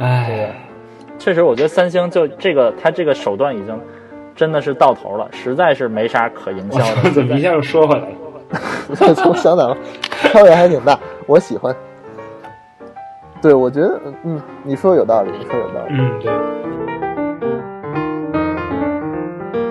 [0.00, 0.54] 哎，
[1.18, 3.80] 确实，我觉得三星就这个，他这个手段已经
[4.34, 6.78] 真的是到头了，实在是没啥可营销！
[7.02, 7.10] 的。
[7.10, 8.08] 怎么一下又说回来了？
[9.14, 9.76] 从想打炮，
[10.10, 11.74] 差别还挺大，我喜欢。
[13.40, 15.90] 对，我觉得，嗯，你说有道理，你说有道理。
[15.90, 16.30] 嗯，对。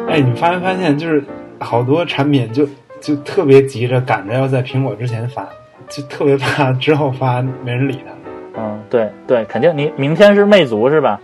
[0.08, 1.24] 哎，你发没发现，就是
[1.60, 2.66] 好多产品就
[3.02, 5.46] 就特别急着赶着要在苹果之前发，
[5.90, 8.62] 就特别怕之后发没人理他。
[8.62, 11.20] 嗯，对对，肯定你明天是魅族是吧？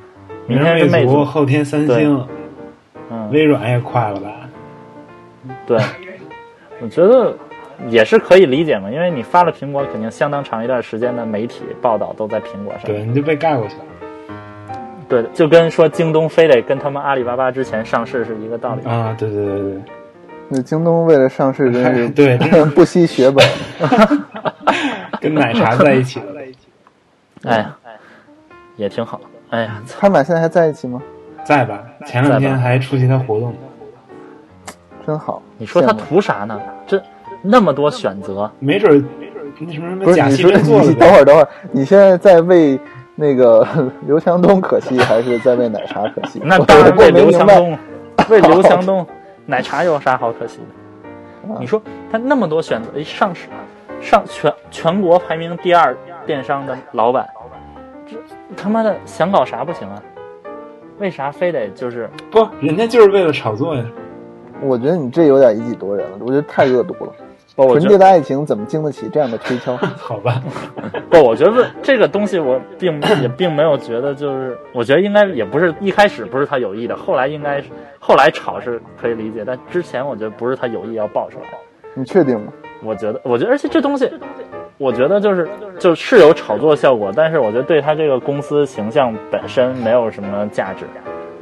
[0.48, 2.28] 明天是魅族，后天三星，
[3.12, 4.32] 嗯，微软也快了吧？
[5.66, 5.78] 对，
[6.82, 7.36] 我觉得
[7.90, 12.86] 也是可以理解嘛，因为你发了苹果，肯定相当长一段时间的媒体报道都在苹果上。
[12.86, 13.82] 对，你就被盖过去了。
[15.10, 18.90] 对，就跟说京东非得跟他们阿里巴巴之前上市是一个道理。
[18.90, 19.82] 啊，对对对对，
[20.50, 23.46] 那京东为了上市，真是对真 是不惜血本。
[25.20, 26.26] 跟奶茶在一起了。
[27.44, 27.76] 哎呀，
[28.76, 29.20] 也挺好。
[29.50, 31.02] 哎呀，操他们俩现在还在一起吗？
[31.44, 31.84] 在吧？
[32.06, 33.54] 前两天还出席他活动，
[35.06, 35.42] 真好。
[35.58, 36.60] 你说他图啥呢？
[36.86, 37.02] 这
[37.42, 39.04] 那么多选择，没准儿
[39.60, 40.94] 那什么什么不是假戏真你说你做了。
[41.00, 42.80] 等会儿等会儿，你现在在为
[43.16, 43.66] 那个
[44.06, 46.40] 刘强东可惜，还是在为奶茶可惜？
[46.44, 47.32] 那我当然为我没明白。
[47.32, 47.78] 刘强东，
[48.30, 49.08] 为刘强东，
[49.50, 51.54] 奶茶有啥好可惜的？
[51.54, 51.82] 啊你说
[52.12, 53.48] 他那么多选择，一上市，
[54.02, 57.26] 上全全国排名第二电商的老板，
[58.06, 58.18] 这
[58.58, 60.04] 他妈的想搞啥不行啊？
[61.00, 63.86] 为啥非得就是不，人家就是为了炒作呀。
[64.62, 67.14] 我觉得你这有点以己度人了，我觉得太恶毒了。
[67.66, 67.80] 不？
[67.80, 69.76] 纯洁的爱情怎么经得起这样的推敲？
[69.98, 70.42] 好吧，
[71.10, 81.46] 不，我觉得这个东西我并也并没有觉得就是，我觉得应该也不是一开始不是他有意的，后来应该是后来吵是可以理解，但之前我觉得不是他有意要爆出来。
[81.96, 82.54] 你确定吗？
[82.84, 84.08] 我觉得，我觉得，而且这东西，
[84.78, 90.86] 我觉得就是就是有炒作效果，但是我觉得对他这个公司形象本身没有什么价值。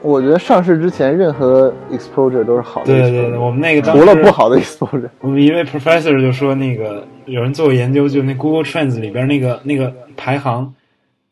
[0.06, 5.10] 我觉得上市之前任何 exposure 都是好的对对对，我们那个当除了不好的 exposure。
[5.22, 10.72] 我们一位 professor 就说，那个有人做过研究，就那 Google Trends 里边那个那个排行，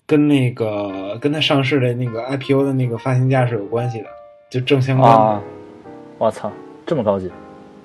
[0.07, 4.05] 跟那个跟它上市的那个 IPO 的那个发行价是有关系的，
[4.49, 5.17] 就正相关的。
[5.17, 5.41] 啊！
[6.17, 6.51] 我操，
[6.85, 7.29] 这么高级！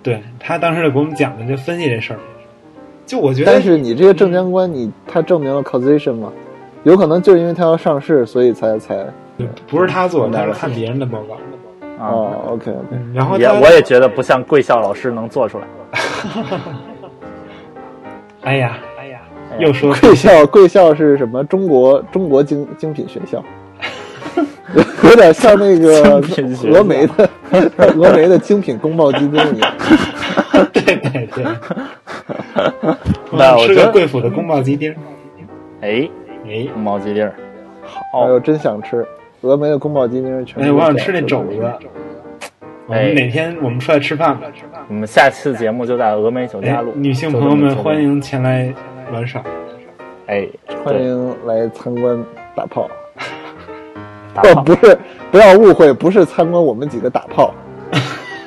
[0.02, 2.18] 对他当时就给我们讲的，就分析这事儿。
[3.04, 6.32] 就我觉得，但是你这个正相关，你它证明了 causation 吗？
[6.84, 9.06] 有可能就是因为它要上市，所以才才
[9.66, 11.34] 不是他做，明白了他是看别人的报告。
[12.02, 15.64] 啊，哦，OK OK，嗯，然后也我也觉得不像贵校老师能做出来。
[18.42, 21.42] 哎 呀哎呀，哎呀又说贵校 贵校是什么？
[21.44, 23.42] 中国中国精精品学校，
[25.02, 27.28] 有点像那个峨眉的
[27.94, 29.72] 峨眉的精品宫保鸡丁一样。
[30.72, 31.44] 对对对，
[33.32, 34.94] 那我觉得吃个贵府的宫保鸡丁。
[35.80, 36.08] 哎，
[36.46, 37.34] 哎宫保鸡丁儿，
[37.82, 39.06] 好哎，呦，真想吃
[39.42, 41.72] 峨眉的宫保鸡丁，全哎，是我想吃那肘肘子。
[42.86, 44.46] 我哎们哪天我们出来吃饭吧？
[44.88, 48.02] 我们下次节目就在峨眉酒家哎录。，女性朋友们欢。
[48.02, 48.72] 迎前来
[49.12, 49.42] 玩耍。
[50.26, 50.48] 哎，
[50.82, 52.24] 欢，迎来参观
[52.54, 52.88] 打炮。
[54.34, 54.98] 打炮不不是，
[55.30, 57.52] 不要误会，不是参观我们几个打炮，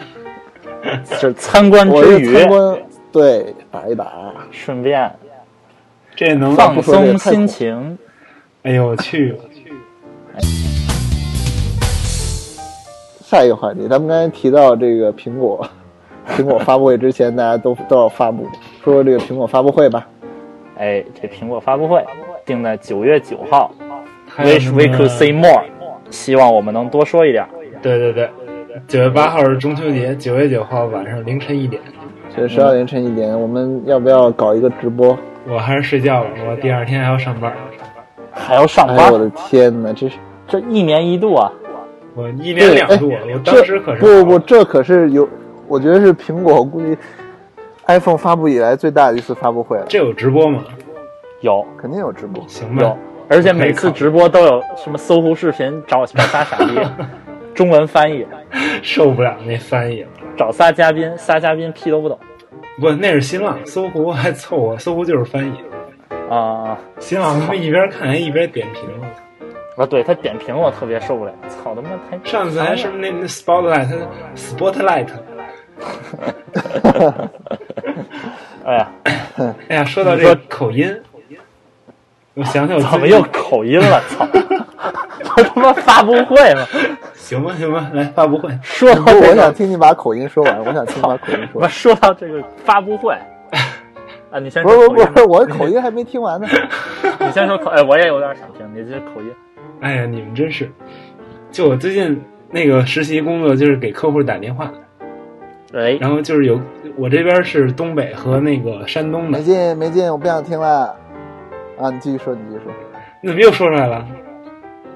[1.06, 2.78] 是参观之余，参观
[3.12, 4.12] 对打一打。
[4.50, 5.12] 顺便
[6.22, 7.98] 这能放松心情。
[8.62, 9.36] 哎呦我去！
[13.24, 15.68] 下一个话题，咱们刚才提到这个苹果，
[16.30, 18.48] 苹果发布会之前，大家都都要发布，
[18.84, 20.08] 说说这个苹果发布会吧。
[20.78, 22.06] 哎，这苹果发布会
[22.46, 23.74] 定在九月九号
[24.38, 25.64] ，Wish we could say more。
[26.12, 27.44] 希望我们能多说一点。
[27.82, 28.30] 对对对，
[28.88, 31.82] 九月八号是中秋节，九月九号晚上凌晨一点，
[32.36, 35.18] 这十二凌晨一点，我们要不要搞一个直播？
[35.48, 37.54] 我还是睡觉了，我第二天还要上班。
[38.32, 41.52] 还要上哎呦我的，天哪，这是这一年一度啊！
[42.16, 45.28] 我一年两度，我当时可是不不不，这可是有，
[45.68, 46.98] 我觉得是苹果估计
[47.88, 50.64] iPhone 发布以来最大的一次发布会了，这有直播吗？
[51.42, 52.44] 有肯定有直播。
[52.48, 56.80] 行吧有，，而且每次直播都有什么搜狐视频找 找仨傻逼，
[57.54, 58.26] 中文翻译，
[58.82, 60.10] 受不了那翻译了。
[60.38, 62.18] 找仨嘉宾，仨嘉宾屁都不懂
[62.80, 65.54] 不，那是新浪，搜狐还凑合，搜狐就是翻译。
[66.30, 68.84] 啊新浪他们一边看还一边点评。
[69.78, 69.86] 啊！
[69.86, 73.88] 对他点评我特别受不了，操他妈太上次还是那那 spotlight
[74.36, 75.08] spotlight，
[78.64, 78.92] 哎呀，
[79.70, 80.94] 哎呀，说到这个口音，
[82.34, 84.02] 我想想我怎么又口音了？
[84.10, 84.28] 操！
[85.36, 86.66] 这他妈发布会吗？
[87.16, 91.70] 行吧行吧，来发布会，说到不，我想，听你把口音说完，我想听你把口音说完。
[91.72, 93.14] 说到这个发布会
[94.32, 96.48] 啊，你先不说不是不是不是，我口音还没听完呢。
[97.20, 99.32] 你先说口，哎，我也有点想听，你这口音
[99.82, 100.70] 哎呀，你们真是，
[101.52, 104.72] 就我最近那个实习工作就是给客户打电话，
[105.74, 106.60] 哎，然后就是有
[106.98, 110.94] 我这边是东北和那个山东的没，劲没劲，我不想听了。
[111.82, 112.72] 啊，你继续说，你继续说。
[113.22, 114.06] 你怎么又说出来了？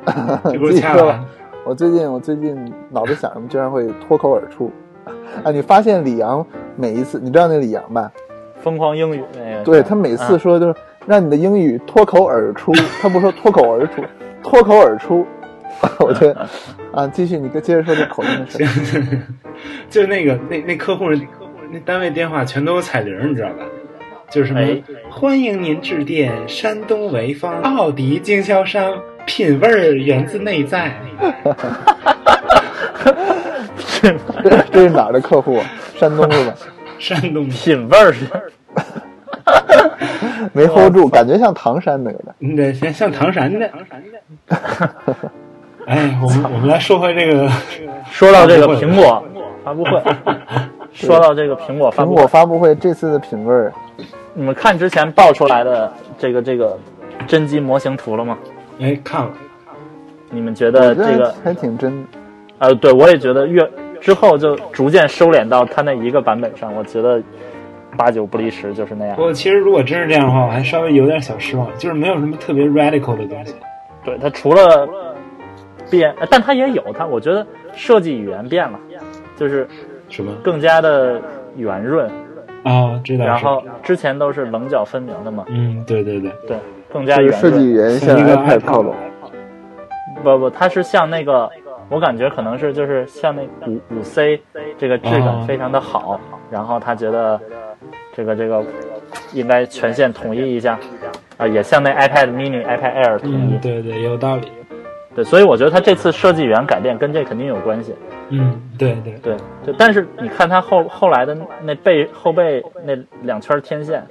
[0.45, 1.26] 你给我继续说吧掐了。。
[1.65, 4.71] 我最近我最近脑子想什么，居然会脱口而出。
[5.43, 6.45] 啊，你发现李阳
[6.76, 8.12] 每一次，你知道那李阳吧？
[8.62, 12.71] 疯狂英语那个，对他每次说就是让你的英语脱口而出，
[13.02, 14.04] 他不说脱口而出，
[14.43, 15.26] 脱口而出。
[16.00, 16.48] 我觉得
[16.93, 19.17] 啊，继续，你接着说这口音的事。
[19.89, 21.06] 就那个那那客户
[21.69, 23.65] 那单位电话全都有彩铃，你知道吧？
[24.36, 28.93] 就是什么、哎欢迎您致电山东潍坊奥迪经销商，
[29.26, 30.93] 品味儿源自内在。
[34.04, 34.13] 这
[34.74, 35.56] 这是哪儿的客户？
[35.60, 35.65] 啊
[35.98, 36.54] 山东是吧？
[37.00, 38.26] 山东，品味儿是
[40.52, 42.36] 没 hold 住，感觉像唐山的有点。
[42.39, 43.69] 嗯对，像像唐山的。
[43.69, 45.15] 唐山的
[45.88, 47.50] 哎，我们我们来说回这个，
[48.12, 49.24] 说到这个苹果
[49.63, 50.04] 发布会，
[50.91, 53.71] 说到这个苹果发苹果布会，发布会这次的品味儿，
[54.34, 56.77] 你们看之前爆出来的这个这个
[57.27, 58.38] 真机模型图了吗？
[58.79, 59.31] 哎，看了，
[60.29, 62.05] 你们觉得这个还挺真。
[62.60, 63.62] 呃，对我也觉得越
[64.01, 67.21] 之后就逐渐收敛到它那一个版本上，我觉得
[67.97, 69.23] 八九不离十就是那样不。
[69.23, 73.55] 过其实如果真是这样的话，我还稍微有点小失望，就是没有什么特别 radical 的东西。
[74.03, 74.88] 对它除了
[75.89, 78.79] 变，呃但它也有它，我觉得设计语言变了，
[79.38, 79.67] 就是
[80.10, 80.31] 什么？
[80.43, 81.21] 更加的
[81.58, 82.10] 圆润，
[82.65, 83.25] 哦，知道。
[83.25, 86.58] 然后之前都是棱角分明的嘛，嗯，对对对，对，
[86.91, 87.67] 更加圆就是设计润。
[87.67, 88.93] 语言向像一个 iPad iPad 靠拢。
[90.23, 91.49] 不不，它是像那个，
[91.89, 94.41] 我感觉可能是就是像那五五 C
[94.78, 97.39] 这个质感哦非常的好，然后他觉得
[98.15, 98.63] 这个这个
[99.34, 100.80] 应该全线统一一下，
[101.38, 104.51] 啊，也像那 iPad mini、iPad Air 统一嗯，，对对，有道理。
[105.13, 107.93] 对，所以我觉得它这次设计语言改变跟这肯定有关系，
[108.29, 114.03] 嗯，对对，对，对，但是你看它后后来的那背后背那两圈天线，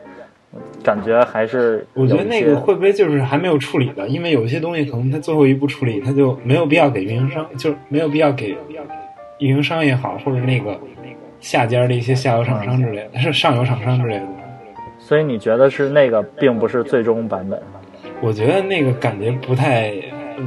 [0.82, 4.06] 感觉还是我觉得那个会不会就是还没有处理的？
[4.06, 8.56] 因为有些东西可能它最后一步处理，它就没有必要给运营商，就是没有必要给
[9.38, 10.78] 运营商也好，或者那个
[11.40, 14.26] 下家的一些下游厂商之类的，是上游厂商之类的。
[14.98, 17.60] 所以你觉得是那个并不是最终版本
[18.22, 19.92] 我觉得那个感觉不太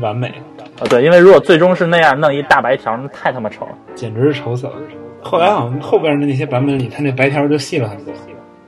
[0.02, 0.32] 完美，
[0.80, 0.84] 啊？
[0.90, 3.72] 对，因为如果最终是那样弄一大白条，那太他妈丑了。
[3.96, 4.74] 简直是丑死了。
[5.22, 8.14] 后来好像后边的那些版本里，它那白条就细了很多。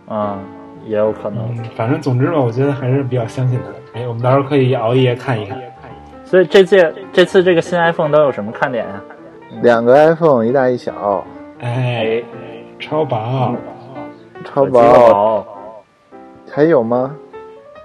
[0.07, 0.39] 啊、
[0.85, 1.43] 也有可能。
[1.57, 3.99] 嗯，反正总之吧，我觉得还是比较相信它。
[3.99, 5.57] 哎，我们到时候可以熬夜看一看。
[6.25, 9.01] 所以这届这次这个新 iPhone 都有什么看点呀、
[9.61, 11.25] 两个 iPhone 一大一小，
[11.59, 12.21] 哎，
[12.79, 13.55] 超薄，
[14.45, 15.47] 超薄，薄，
[16.51, 17.15] 还有吗？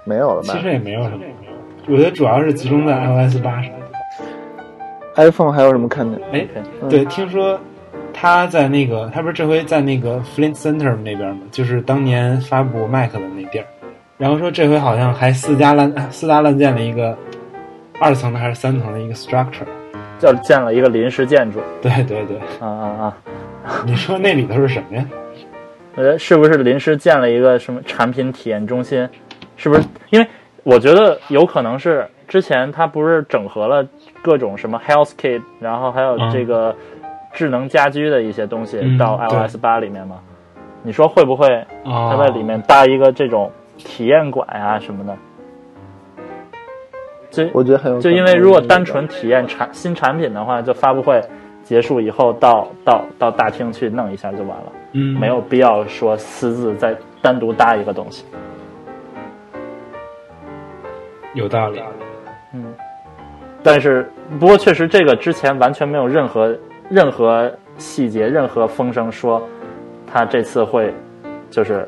[0.03, 1.19] 没有了吧其实也没有什么。
[1.87, 3.71] 我觉得主要是集中在 iOS 八上。
[5.15, 6.21] ？iPhone 还有什么看点？
[6.31, 6.47] 哎，
[6.89, 7.59] 对，听说
[8.13, 11.41] 他在那个，他不是这回在那个 Flint Center 那边吗？
[11.51, 13.65] 就是当年发布 Mac 的那地儿。
[14.17, 17.17] 然后说这回好像还四家烂 四大烂建了一个
[17.99, 19.65] 二层的还是三层的一个 structure。
[20.17, 21.59] 就建了一个临时建筑。
[21.81, 23.17] 对对对，啊啊啊！
[23.85, 25.05] 你说那里头是什么呀？
[25.95, 29.07] 我觉得是不是临时建了一个什么产品体验中心？
[29.57, 29.83] 是不是？
[30.11, 30.25] 因为
[30.65, 33.87] 我觉得有可能是之前它不是整合了
[34.23, 36.75] 各种什么 Health Kit，然后还有嗯这个
[37.33, 40.17] 智能家居的一些东西嗯到 iOS 八里面吗？
[40.81, 41.47] 你说会不会
[41.83, 45.15] 哦它在里面搭一个这种体验馆啊什么的？
[47.29, 48.01] 就我觉得很有可能。
[48.01, 51.21] 就因为如果单纯体验产新产品的话，就发布会
[51.61, 58.25] 结束以后到到到大厅去弄一下就完了，嗯，没有必要说私自再单独搭一个东西。
[61.35, 61.79] 有道理。
[62.53, 62.73] 嗯，
[63.61, 64.09] 但是
[64.39, 66.57] 不过确实这个之前完全没有任何
[66.89, 69.47] 任何细节、任何风声说
[70.11, 70.93] 他这次会
[71.49, 71.87] 就是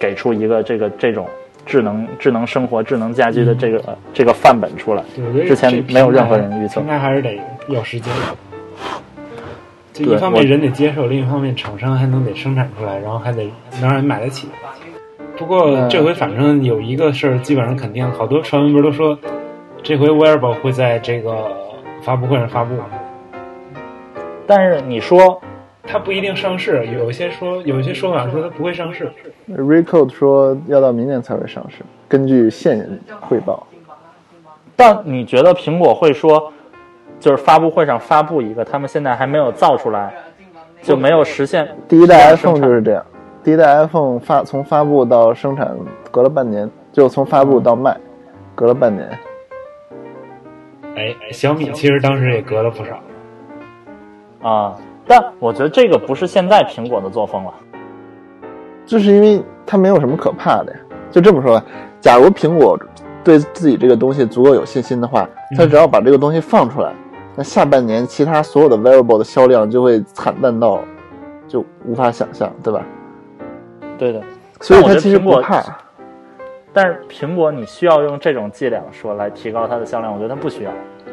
[0.00, 1.28] 给出一个这个这种
[1.66, 5.04] 智能智能生活、智能家居的这个、这个范本出来。
[5.14, 8.12] 对之前没有任何人预测应该还是得要时间。
[9.98, 13.44] 一方面人得接受，另一方面厂商还能得生产出来，然后还得
[13.82, 14.48] 能让人买得起。
[15.40, 19.18] 不过嗯这回反正有一个事儿，基本上肯定，好多传闻不是都说，
[19.82, 21.50] 这回 Wearable 会在这个
[22.02, 22.84] 发布会上发布吗？
[24.46, 25.40] 但是你说
[25.82, 29.10] 它不一定上市，有一些说有一些说法说它不会上市。
[29.48, 33.66] Recode 说要到明年才会上市，根据线人汇报。
[34.76, 36.52] 但你觉得苹果会说，
[37.18, 40.12] 就是发布会上发布一个，他们现在还没有造出来，
[40.82, 43.02] 就没有实现第一代生 iPhone 就是这样，
[43.42, 45.74] 第一代 iPhone 发从发布到生产
[46.10, 47.96] 隔了半年，就从发布到卖，
[48.54, 49.08] 隔了半年。
[50.94, 53.00] 哎，小米其实当时也隔了不少。
[54.48, 54.76] 啊。
[55.06, 57.52] 但我觉得这个不是现在苹果的作风了。
[58.84, 60.78] 就是因为它没有什么可怕的呀。
[61.10, 61.64] 就这么说吧，
[62.00, 62.78] 假如苹果
[63.24, 66.92] 对自己这个东西足够有信心的话，它只要把这个东西放出来，
[67.34, 70.80] 那下半年其他所有的 wearable 的销量就会惨淡到
[71.48, 72.84] 就无法想象，对吧？
[74.00, 74.22] 对的，
[74.62, 75.62] 所以我觉得它其实苹果不怕。
[76.72, 80.70] 但是苹果你需要用这种伎俩说来提高它的销量，我觉得它不需要。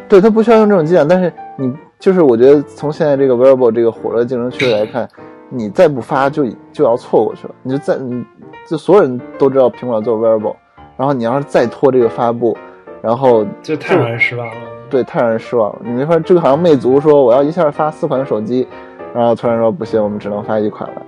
[0.07, 5.05] 对，它不需要用这种伎俩，但是你就是我觉得从现在这个 wearable 这个火热竞争趋势来看，
[5.49, 7.53] 你再不发就就要错过去了。
[7.61, 8.23] 你就再你
[8.65, 10.55] 就所有人都知道苹果要做 wearable，
[10.95, 12.55] 然后你要是再拖这个发布，
[13.01, 14.55] 然后就太让人失望了。
[14.89, 15.79] 对太让人失望了。
[15.83, 18.65] 你没法，这个好像魅族说我要一下发四款手机，
[19.13, 21.01] 然后突然说不行，我们只能发一款了，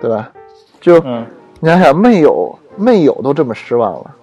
[0.00, 0.30] 对吧？
[0.80, 1.26] 就嗯，
[1.60, 4.14] 你想想，魅友魅友都这么失望了，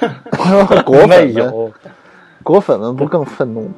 [0.84, 1.72] 果没粉们有。
[2.42, 3.74] 果粉们不更愤怒吗？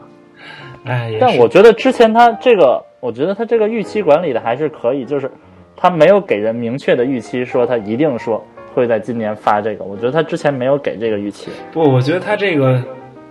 [0.85, 5.31] 哎，但我觉得之前他这个，我觉得他这个预期管理的还是可以，就是
[5.76, 9.85] 他没有给人明确的预期，说他一定说会在今年发这个。
[9.85, 11.51] 我觉得他之前没有给这个预期。
[11.72, 12.79] 不，我觉得他这个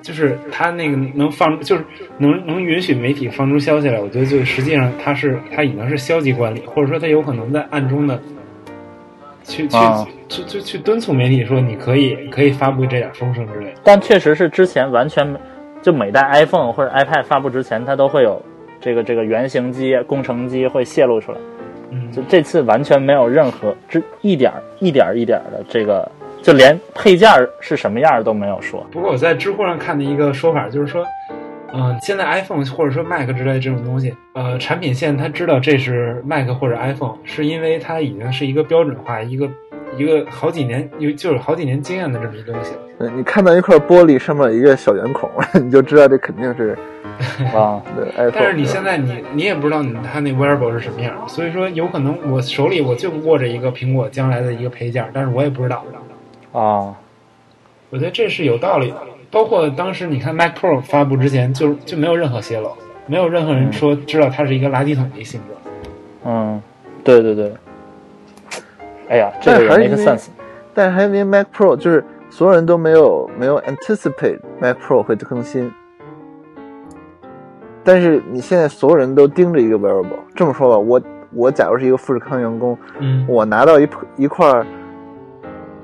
[0.08, 1.84] 就是他那个能放，就是
[2.18, 4.00] 能能允许媒体放出消息来。
[4.00, 8.18] 我觉得就实际上他是他已经是消极管理，或者说他有可能在暗中的
[9.44, 13.82] 去去、啊去去去敦促媒体说你可以可以发布这点风声之类的。
[13.84, 15.38] 但确实是之前完全没
[15.82, 18.42] 就每代 iPhone 或者 iPad 发布之前，它都会有
[18.80, 21.38] 这个这个原型机、工程机会泄露出来。
[21.92, 26.10] 嗯，就这次完全没有任何这一点儿一点儿一点儿的这个，
[26.48, 28.88] 就连配件儿是什么样儿都没有说。
[28.90, 31.06] 不过我在知乎上看的一个说法就是说，
[31.74, 39.50] 嗯、现在 iPhone 或者说 Mac 之类这种东西，呃，产品线它知道这是 Mac 或者 iPhone，是因为它已经是一个标准化、一个
[39.98, 42.80] 一个好几年有就是好几年经验的这么一东西了。
[42.98, 45.30] 对你看到一块玻璃上面有一个小圆孔，
[45.62, 46.78] 你就知道这肯定是
[47.54, 48.32] 啊，对 iPhone。
[48.34, 55.84] 但是你现在你你也不知道你它那 wearable 是什么样，所以说有可能我手里我就握着一个苹果将来的一个配件，但是我也不知道。
[56.52, 56.96] 啊，
[57.90, 58.98] 我觉得这是有道理的。
[59.30, 62.72] 包括当时你看 Mac Pro 发布之前就就没有任何泄露，
[63.06, 65.56] 没有任何人说知道它是一个垃圾桶的性质。
[66.26, 66.62] 嗯，
[67.04, 67.54] 对对对。
[69.10, 70.28] 哎呀，这个也但是还是 make 因为 sense。
[70.74, 75.72] 但是还因为 Mac Pro 就是所有人都没有没有 anticipate Mac Pro 会更新，
[77.84, 80.20] 但是你现在所有人都盯着一个 wearable。
[80.36, 81.02] 这么说吧，我
[81.34, 83.88] 我假如是一个富士康员工，嗯，我拿到一
[84.18, 84.66] 一块儿，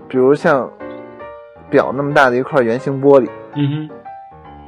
[0.07, 0.69] 比如像
[1.69, 3.89] 表那么大的一块圆形玻璃，嗯哼，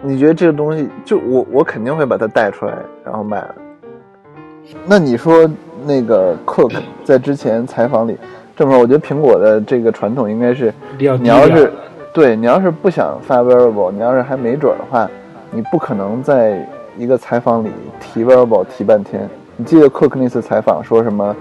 [0.02, 2.74] 你觉得这个东西就我我肯定会把它带出来，
[3.04, 3.56] 然后卖了。
[4.86, 5.48] 那你说
[5.86, 8.18] 那个 Cook 在之前采访里
[8.56, 11.72] 这么说，我觉得苹果的这个传统应该是，你要是
[12.12, 15.08] 对你要是不想发 wearable，你要是还没准儿的话，
[15.52, 16.68] 你不可能在
[16.98, 17.70] 一个采访里
[18.00, 19.30] 提 wearable 提半天。
[19.58, 21.36] 你记得 Cook 那次采访说什么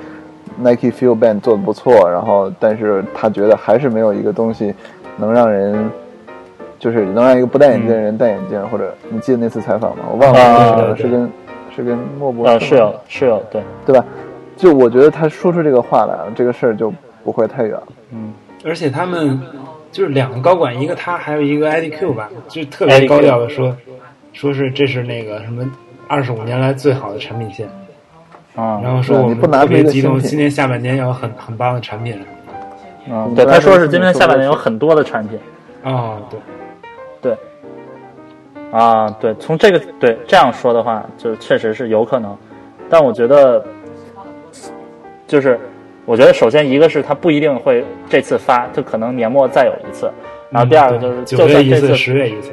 [0.58, 4.74] Nike Feel Band 做的不错，然后但是他觉得还是没有一个东西
[5.16, 5.90] 能让人。
[6.76, 10.04] 就是能让一个不戴眼镜的人戴眼镜，或者你记得那次采访吗？
[10.10, 11.30] 我忘了啊是跟
[11.74, 14.04] 是跟莫博呃，士是有是有，对，对吧？
[14.54, 16.92] 就我觉得他说出这个话来了，这个事儿就
[17.24, 17.86] 不会太远了。
[18.10, 18.34] 嗯，
[18.66, 19.40] 而且他们
[19.90, 23.74] 就是两个高管，一个他，还有一个 IDQ 吧，就特别高调的说，
[24.34, 25.64] 说是这是那个什么
[26.06, 27.66] 二十五年来最好的产品线，
[28.54, 32.18] 啊，然后说我们不拿特别激动，今年下半年有很很棒的产品。
[33.06, 35.38] 嗯，对，他说是今年下半年有很多的产品，
[35.82, 36.40] 啊，对，
[37.20, 37.36] 对，
[38.70, 42.34] 啊，对，从这个对这样说的话，就确实是有可能，
[42.88, 43.62] 但我觉得，
[45.26, 45.60] 就是
[46.06, 50.10] 我觉得首先一个是他不一定会这次发，就可能年末再有一次，
[50.48, 52.52] 然后第二个就是就月一次，算这次十月一次，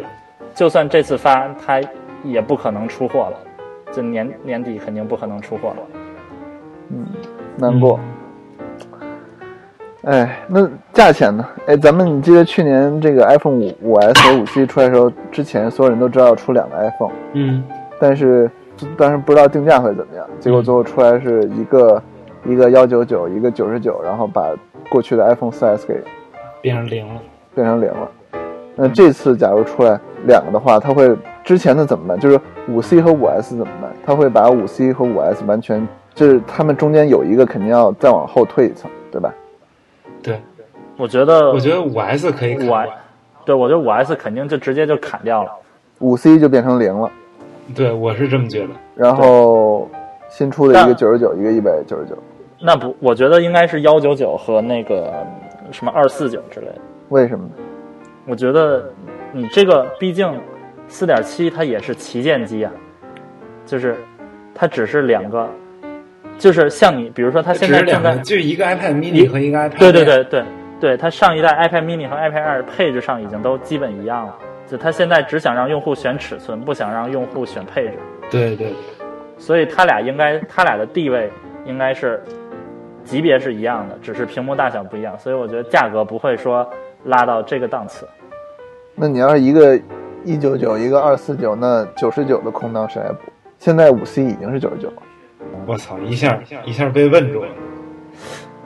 [0.54, 1.80] 就算这次发，它
[2.26, 3.38] 也不可能出货了，
[3.92, 5.78] 就年年底肯定不可能出货了。
[7.58, 8.00] 难过。
[10.04, 11.48] 哎，那价钱呢？
[11.68, 17.64] 哎，咱们你记得去年这个 iPhone 五五 S 和五 C 出来的时候，之前所有人都知道要出两个 iPhone，嗯，
[18.00, 18.50] 但是
[18.98, 20.26] 但是不知道定价会怎么样。
[20.40, 22.02] 结果最后出来是一个
[22.46, 24.50] 一个幺九九，一个九十九，然后把
[24.90, 26.02] 过去的 iPhone 四 S 给
[26.62, 27.22] 变成零了。
[27.54, 28.12] 变成零了。
[28.76, 32.20] 那这次假如出来两个的话，它会之前的怎么办？
[32.20, 33.92] 就是五 C 和五 S 怎么办？
[34.06, 39.34] 它会把五 C 和五 S 完全就是它们中间有一个肯定要再往后退一层，对吧？
[40.22, 40.40] 对，
[40.98, 42.92] 我觉得，我觉得五 S 可以砍五 S，
[43.46, 45.52] 对我觉得五 S 肯定就直接就砍掉了。
[46.00, 47.12] 五 C 就变成零了，
[47.76, 48.70] 对，我是这么觉得。
[48.96, 49.90] 然后
[50.30, 52.16] 新出的一个但九十九，一个一百九十九，
[52.60, 55.26] 那不，我觉得应该是幺九九和那个
[55.72, 56.76] 什么二四九之类的。
[57.10, 57.52] 为什么呢？
[58.28, 58.86] 我觉得
[59.32, 60.32] 你这个毕竟
[60.92, 62.72] 四点七它也是旗舰机啊，
[63.66, 63.96] 就是
[64.54, 65.50] 它只是两个，
[66.38, 69.80] 就是像你比如说它现在正在是两个，就一个 iPad mini 和一个 iPad。
[69.80, 70.44] 对对对对
[70.82, 74.36] 对，它上一代 iPad mini 和 iPad Air 配置上已经都基本一样了，
[74.68, 77.94] 就它现在只想让用户选尺寸，不想让用户选配置，
[78.30, 78.76] 对对对
[79.38, 81.32] 所以它俩应该它俩的地位
[81.66, 82.22] 应该是
[83.06, 86.70] 级别是一样的，只是屏幕大小不一样，所以我觉得价格不会说
[87.06, 88.06] 拉到这个档次。
[88.94, 89.80] 那你要是一个
[90.24, 93.32] 一九九，一个二四九，那九十九的空档谁来补？
[93.60, 94.96] 现在五 C 已经是九十九了，
[95.66, 97.50] 我操，一下一下被问住了。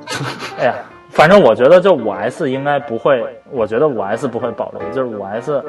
[0.59, 0.75] 哎呀，
[1.09, 5.63] 反正我觉得就五 S 应该不会，我觉得五 S 不会保留，就是五 S，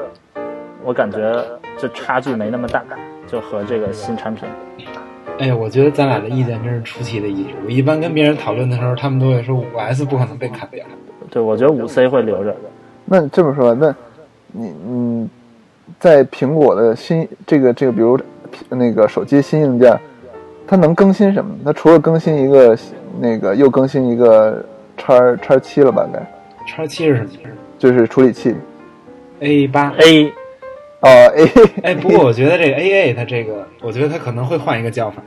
[0.83, 1.43] 我感觉
[1.77, 2.83] 就差距没那么大，
[3.27, 4.47] 就和这个新产品。
[5.39, 7.49] 哎呀，我觉得咱俩的意见真是出奇的一致。
[7.65, 10.85] 我一般跟别人讨论的时候，他们都会说五 S 不可能被砍掉。
[11.29, 12.55] 对，我觉得五 C 会留着。
[13.05, 13.93] 那这么说，那
[14.53, 15.29] 你嗯，
[15.99, 18.19] 在苹果的新这个这个，比如
[18.69, 19.97] 那个手机新硬件，
[20.67, 21.55] 它能更新什么？
[21.65, 22.77] 它除了更新一个
[23.19, 24.63] 那个，又更新一个
[24.97, 26.07] 叉叉七了吧？
[26.13, 26.19] 该
[26.67, 27.29] 叉七是什么
[27.79, 28.55] 就是处理器。
[29.39, 29.93] ？A 八。
[29.99, 30.33] A
[30.99, 31.51] 哦，A
[31.83, 35.21] 哎，不过我觉得这个 AA 它这个，我觉得它可能会换一个叫法，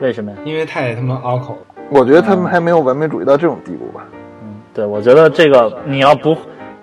[0.00, 0.36] 为什么呀？
[0.44, 1.60] 因为太他妈拗口了。
[1.90, 4.06] 我觉得他们还没有完美主义到这种地步吧。
[4.42, 6.34] 嗯，对，我觉得这个你要不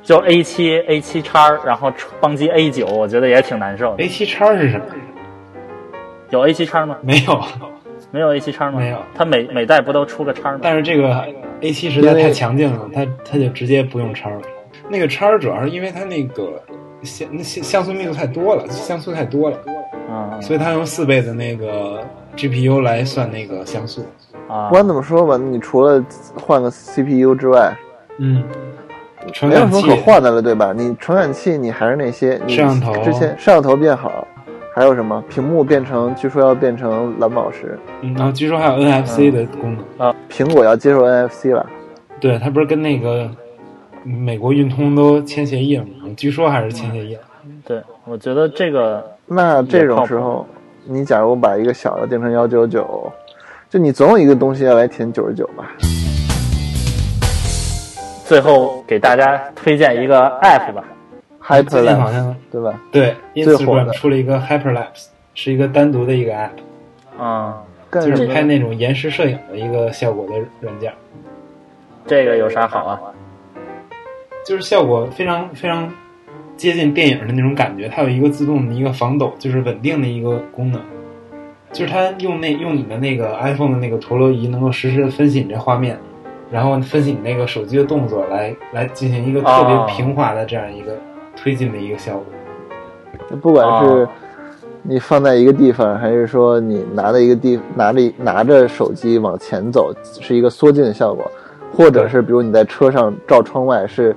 [0.10, 4.04] 就 A 七 A 七叉，然后邦机 A 九，我觉得也挺难受的。
[4.04, 4.86] A 七叉是什么？
[6.32, 6.98] 有 A 七叉吗？
[7.04, 7.40] 没有，
[8.10, 8.80] 没有 A 七叉吗？
[8.80, 10.60] 没有它每每代不都出个叉吗？
[10.64, 11.24] 但是这个
[11.62, 14.42] A 七实在太强劲了，它它就直接不用叉了。
[14.90, 16.60] 那个叉主要是因为它那个
[17.04, 19.60] 像那像像素密度太多了，像素太多了，
[20.10, 22.04] 嗯所以它用四倍的那个
[22.36, 24.04] GPU 来算那个像素。
[24.48, 26.04] 啊不，管怎么说吧，你除了
[26.36, 27.78] 换个 CPU 之外，
[28.18, 28.44] 嗯，
[29.32, 30.74] 传没有什么感器可换的了，对吧？
[30.76, 34.28] 你传感器你还是那些，你摄像头之前摄像头变好，
[34.76, 40.16] 还有什么屏幕变成，据说要变成蓝宝石，嗯然后据说还有 NFC 的功能啊。
[40.30, 41.66] 苹果要接受 NFC 了。
[42.20, 43.30] 对，它不是跟那个
[44.04, 45.90] 美国运通都签协议了吗？
[46.16, 47.22] 据说还是签协议了。
[47.66, 50.46] 对，我觉得这个那这种时候，
[50.86, 53.12] 你假如把一个小的定成幺九九，
[53.70, 55.72] 就你总有一个东西要来填九十九吧？
[58.30, 60.84] 最后给大家推荐一个 app 吧，
[61.68, 62.80] 最近好 Hyperlapse 像对吧？
[62.92, 63.86] 对最火的。
[63.86, 66.52] Instagram 出了一个 Hyperlapse，是一个单独的一个 app，
[67.20, 67.52] 嗯，
[67.92, 70.94] 就是拍那种延时摄影的一个效果的软件，
[72.06, 73.02] 这个有啥好啊？
[74.46, 75.92] 就是效果非常非常
[76.56, 77.90] 接近电影的那种感觉。
[77.90, 80.80] 它有一个自动的一个防抖，就是稳定的一个功能，
[81.72, 85.98] 就是它用那用你的那个 iPhone 的那个陀螺仪，能够实时的分析你这画面，
[86.52, 90.92] 然后分析你那个手机的动作，来来进行一个特哦别平滑的这样一个
[91.36, 93.38] 推进的一个效果。
[93.38, 94.10] 不管是哦
[94.82, 101.30] 你放在一个地方，还是说你拿着一个地拿着拿着手机往前走，是一个缩进的效果，
[101.72, 104.16] 或者是比如你在车上照窗外是，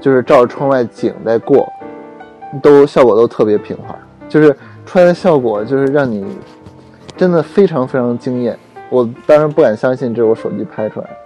[0.00, 1.68] 就是照着窗外景在过，
[2.62, 3.94] 都效果都特别平滑，
[4.28, 4.56] 就是
[4.86, 6.24] 出来的效果就是让你
[7.16, 8.56] 真的非常非常惊艳。
[8.88, 11.16] 我当然不敢相信这是我手机拍出来的。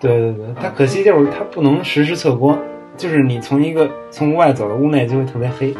[0.00, 2.58] 对对对，它可惜就是它不能实时测光，
[2.96, 5.76] 就是你从一个从屋外走到屋内就会特别黑。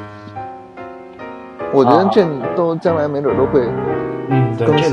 [1.73, 3.67] 我觉得啊这都将来没准都会，
[4.29, 4.91] 嗯，对，更新。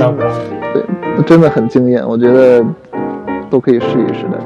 [0.74, 2.08] 对，真的很惊艳。
[2.08, 2.64] 我觉得
[3.50, 4.46] 都可以试一试，大家。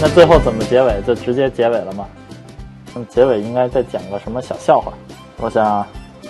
[0.00, 1.00] 那最后怎么结尾？
[1.06, 2.06] 就直接结尾了吗？
[2.96, 4.92] 嗯，结尾应该再讲个什么小笑话？
[5.40, 5.86] 我想啊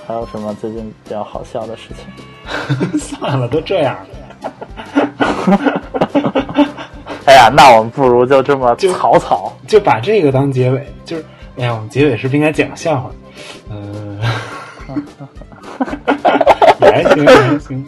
[0.09, 2.07] 还有什么最近比较好笑的事情？
[2.99, 4.07] 算了，都这样了。
[7.27, 9.53] 哎呀，那我们不如就这么就草草。
[9.67, 11.25] 就把这个当结尾，就是
[11.59, 13.11] 哎呀，我们结尾是不是应该讲个笑话？
[13.71, 14.19] 嗯、
[16.81, 17.87] 也还行，也还行，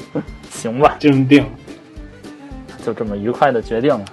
[0.50, 1.48] 行吧，就这么定了。
[2.84, 4.04] 就这么愉快的决定了。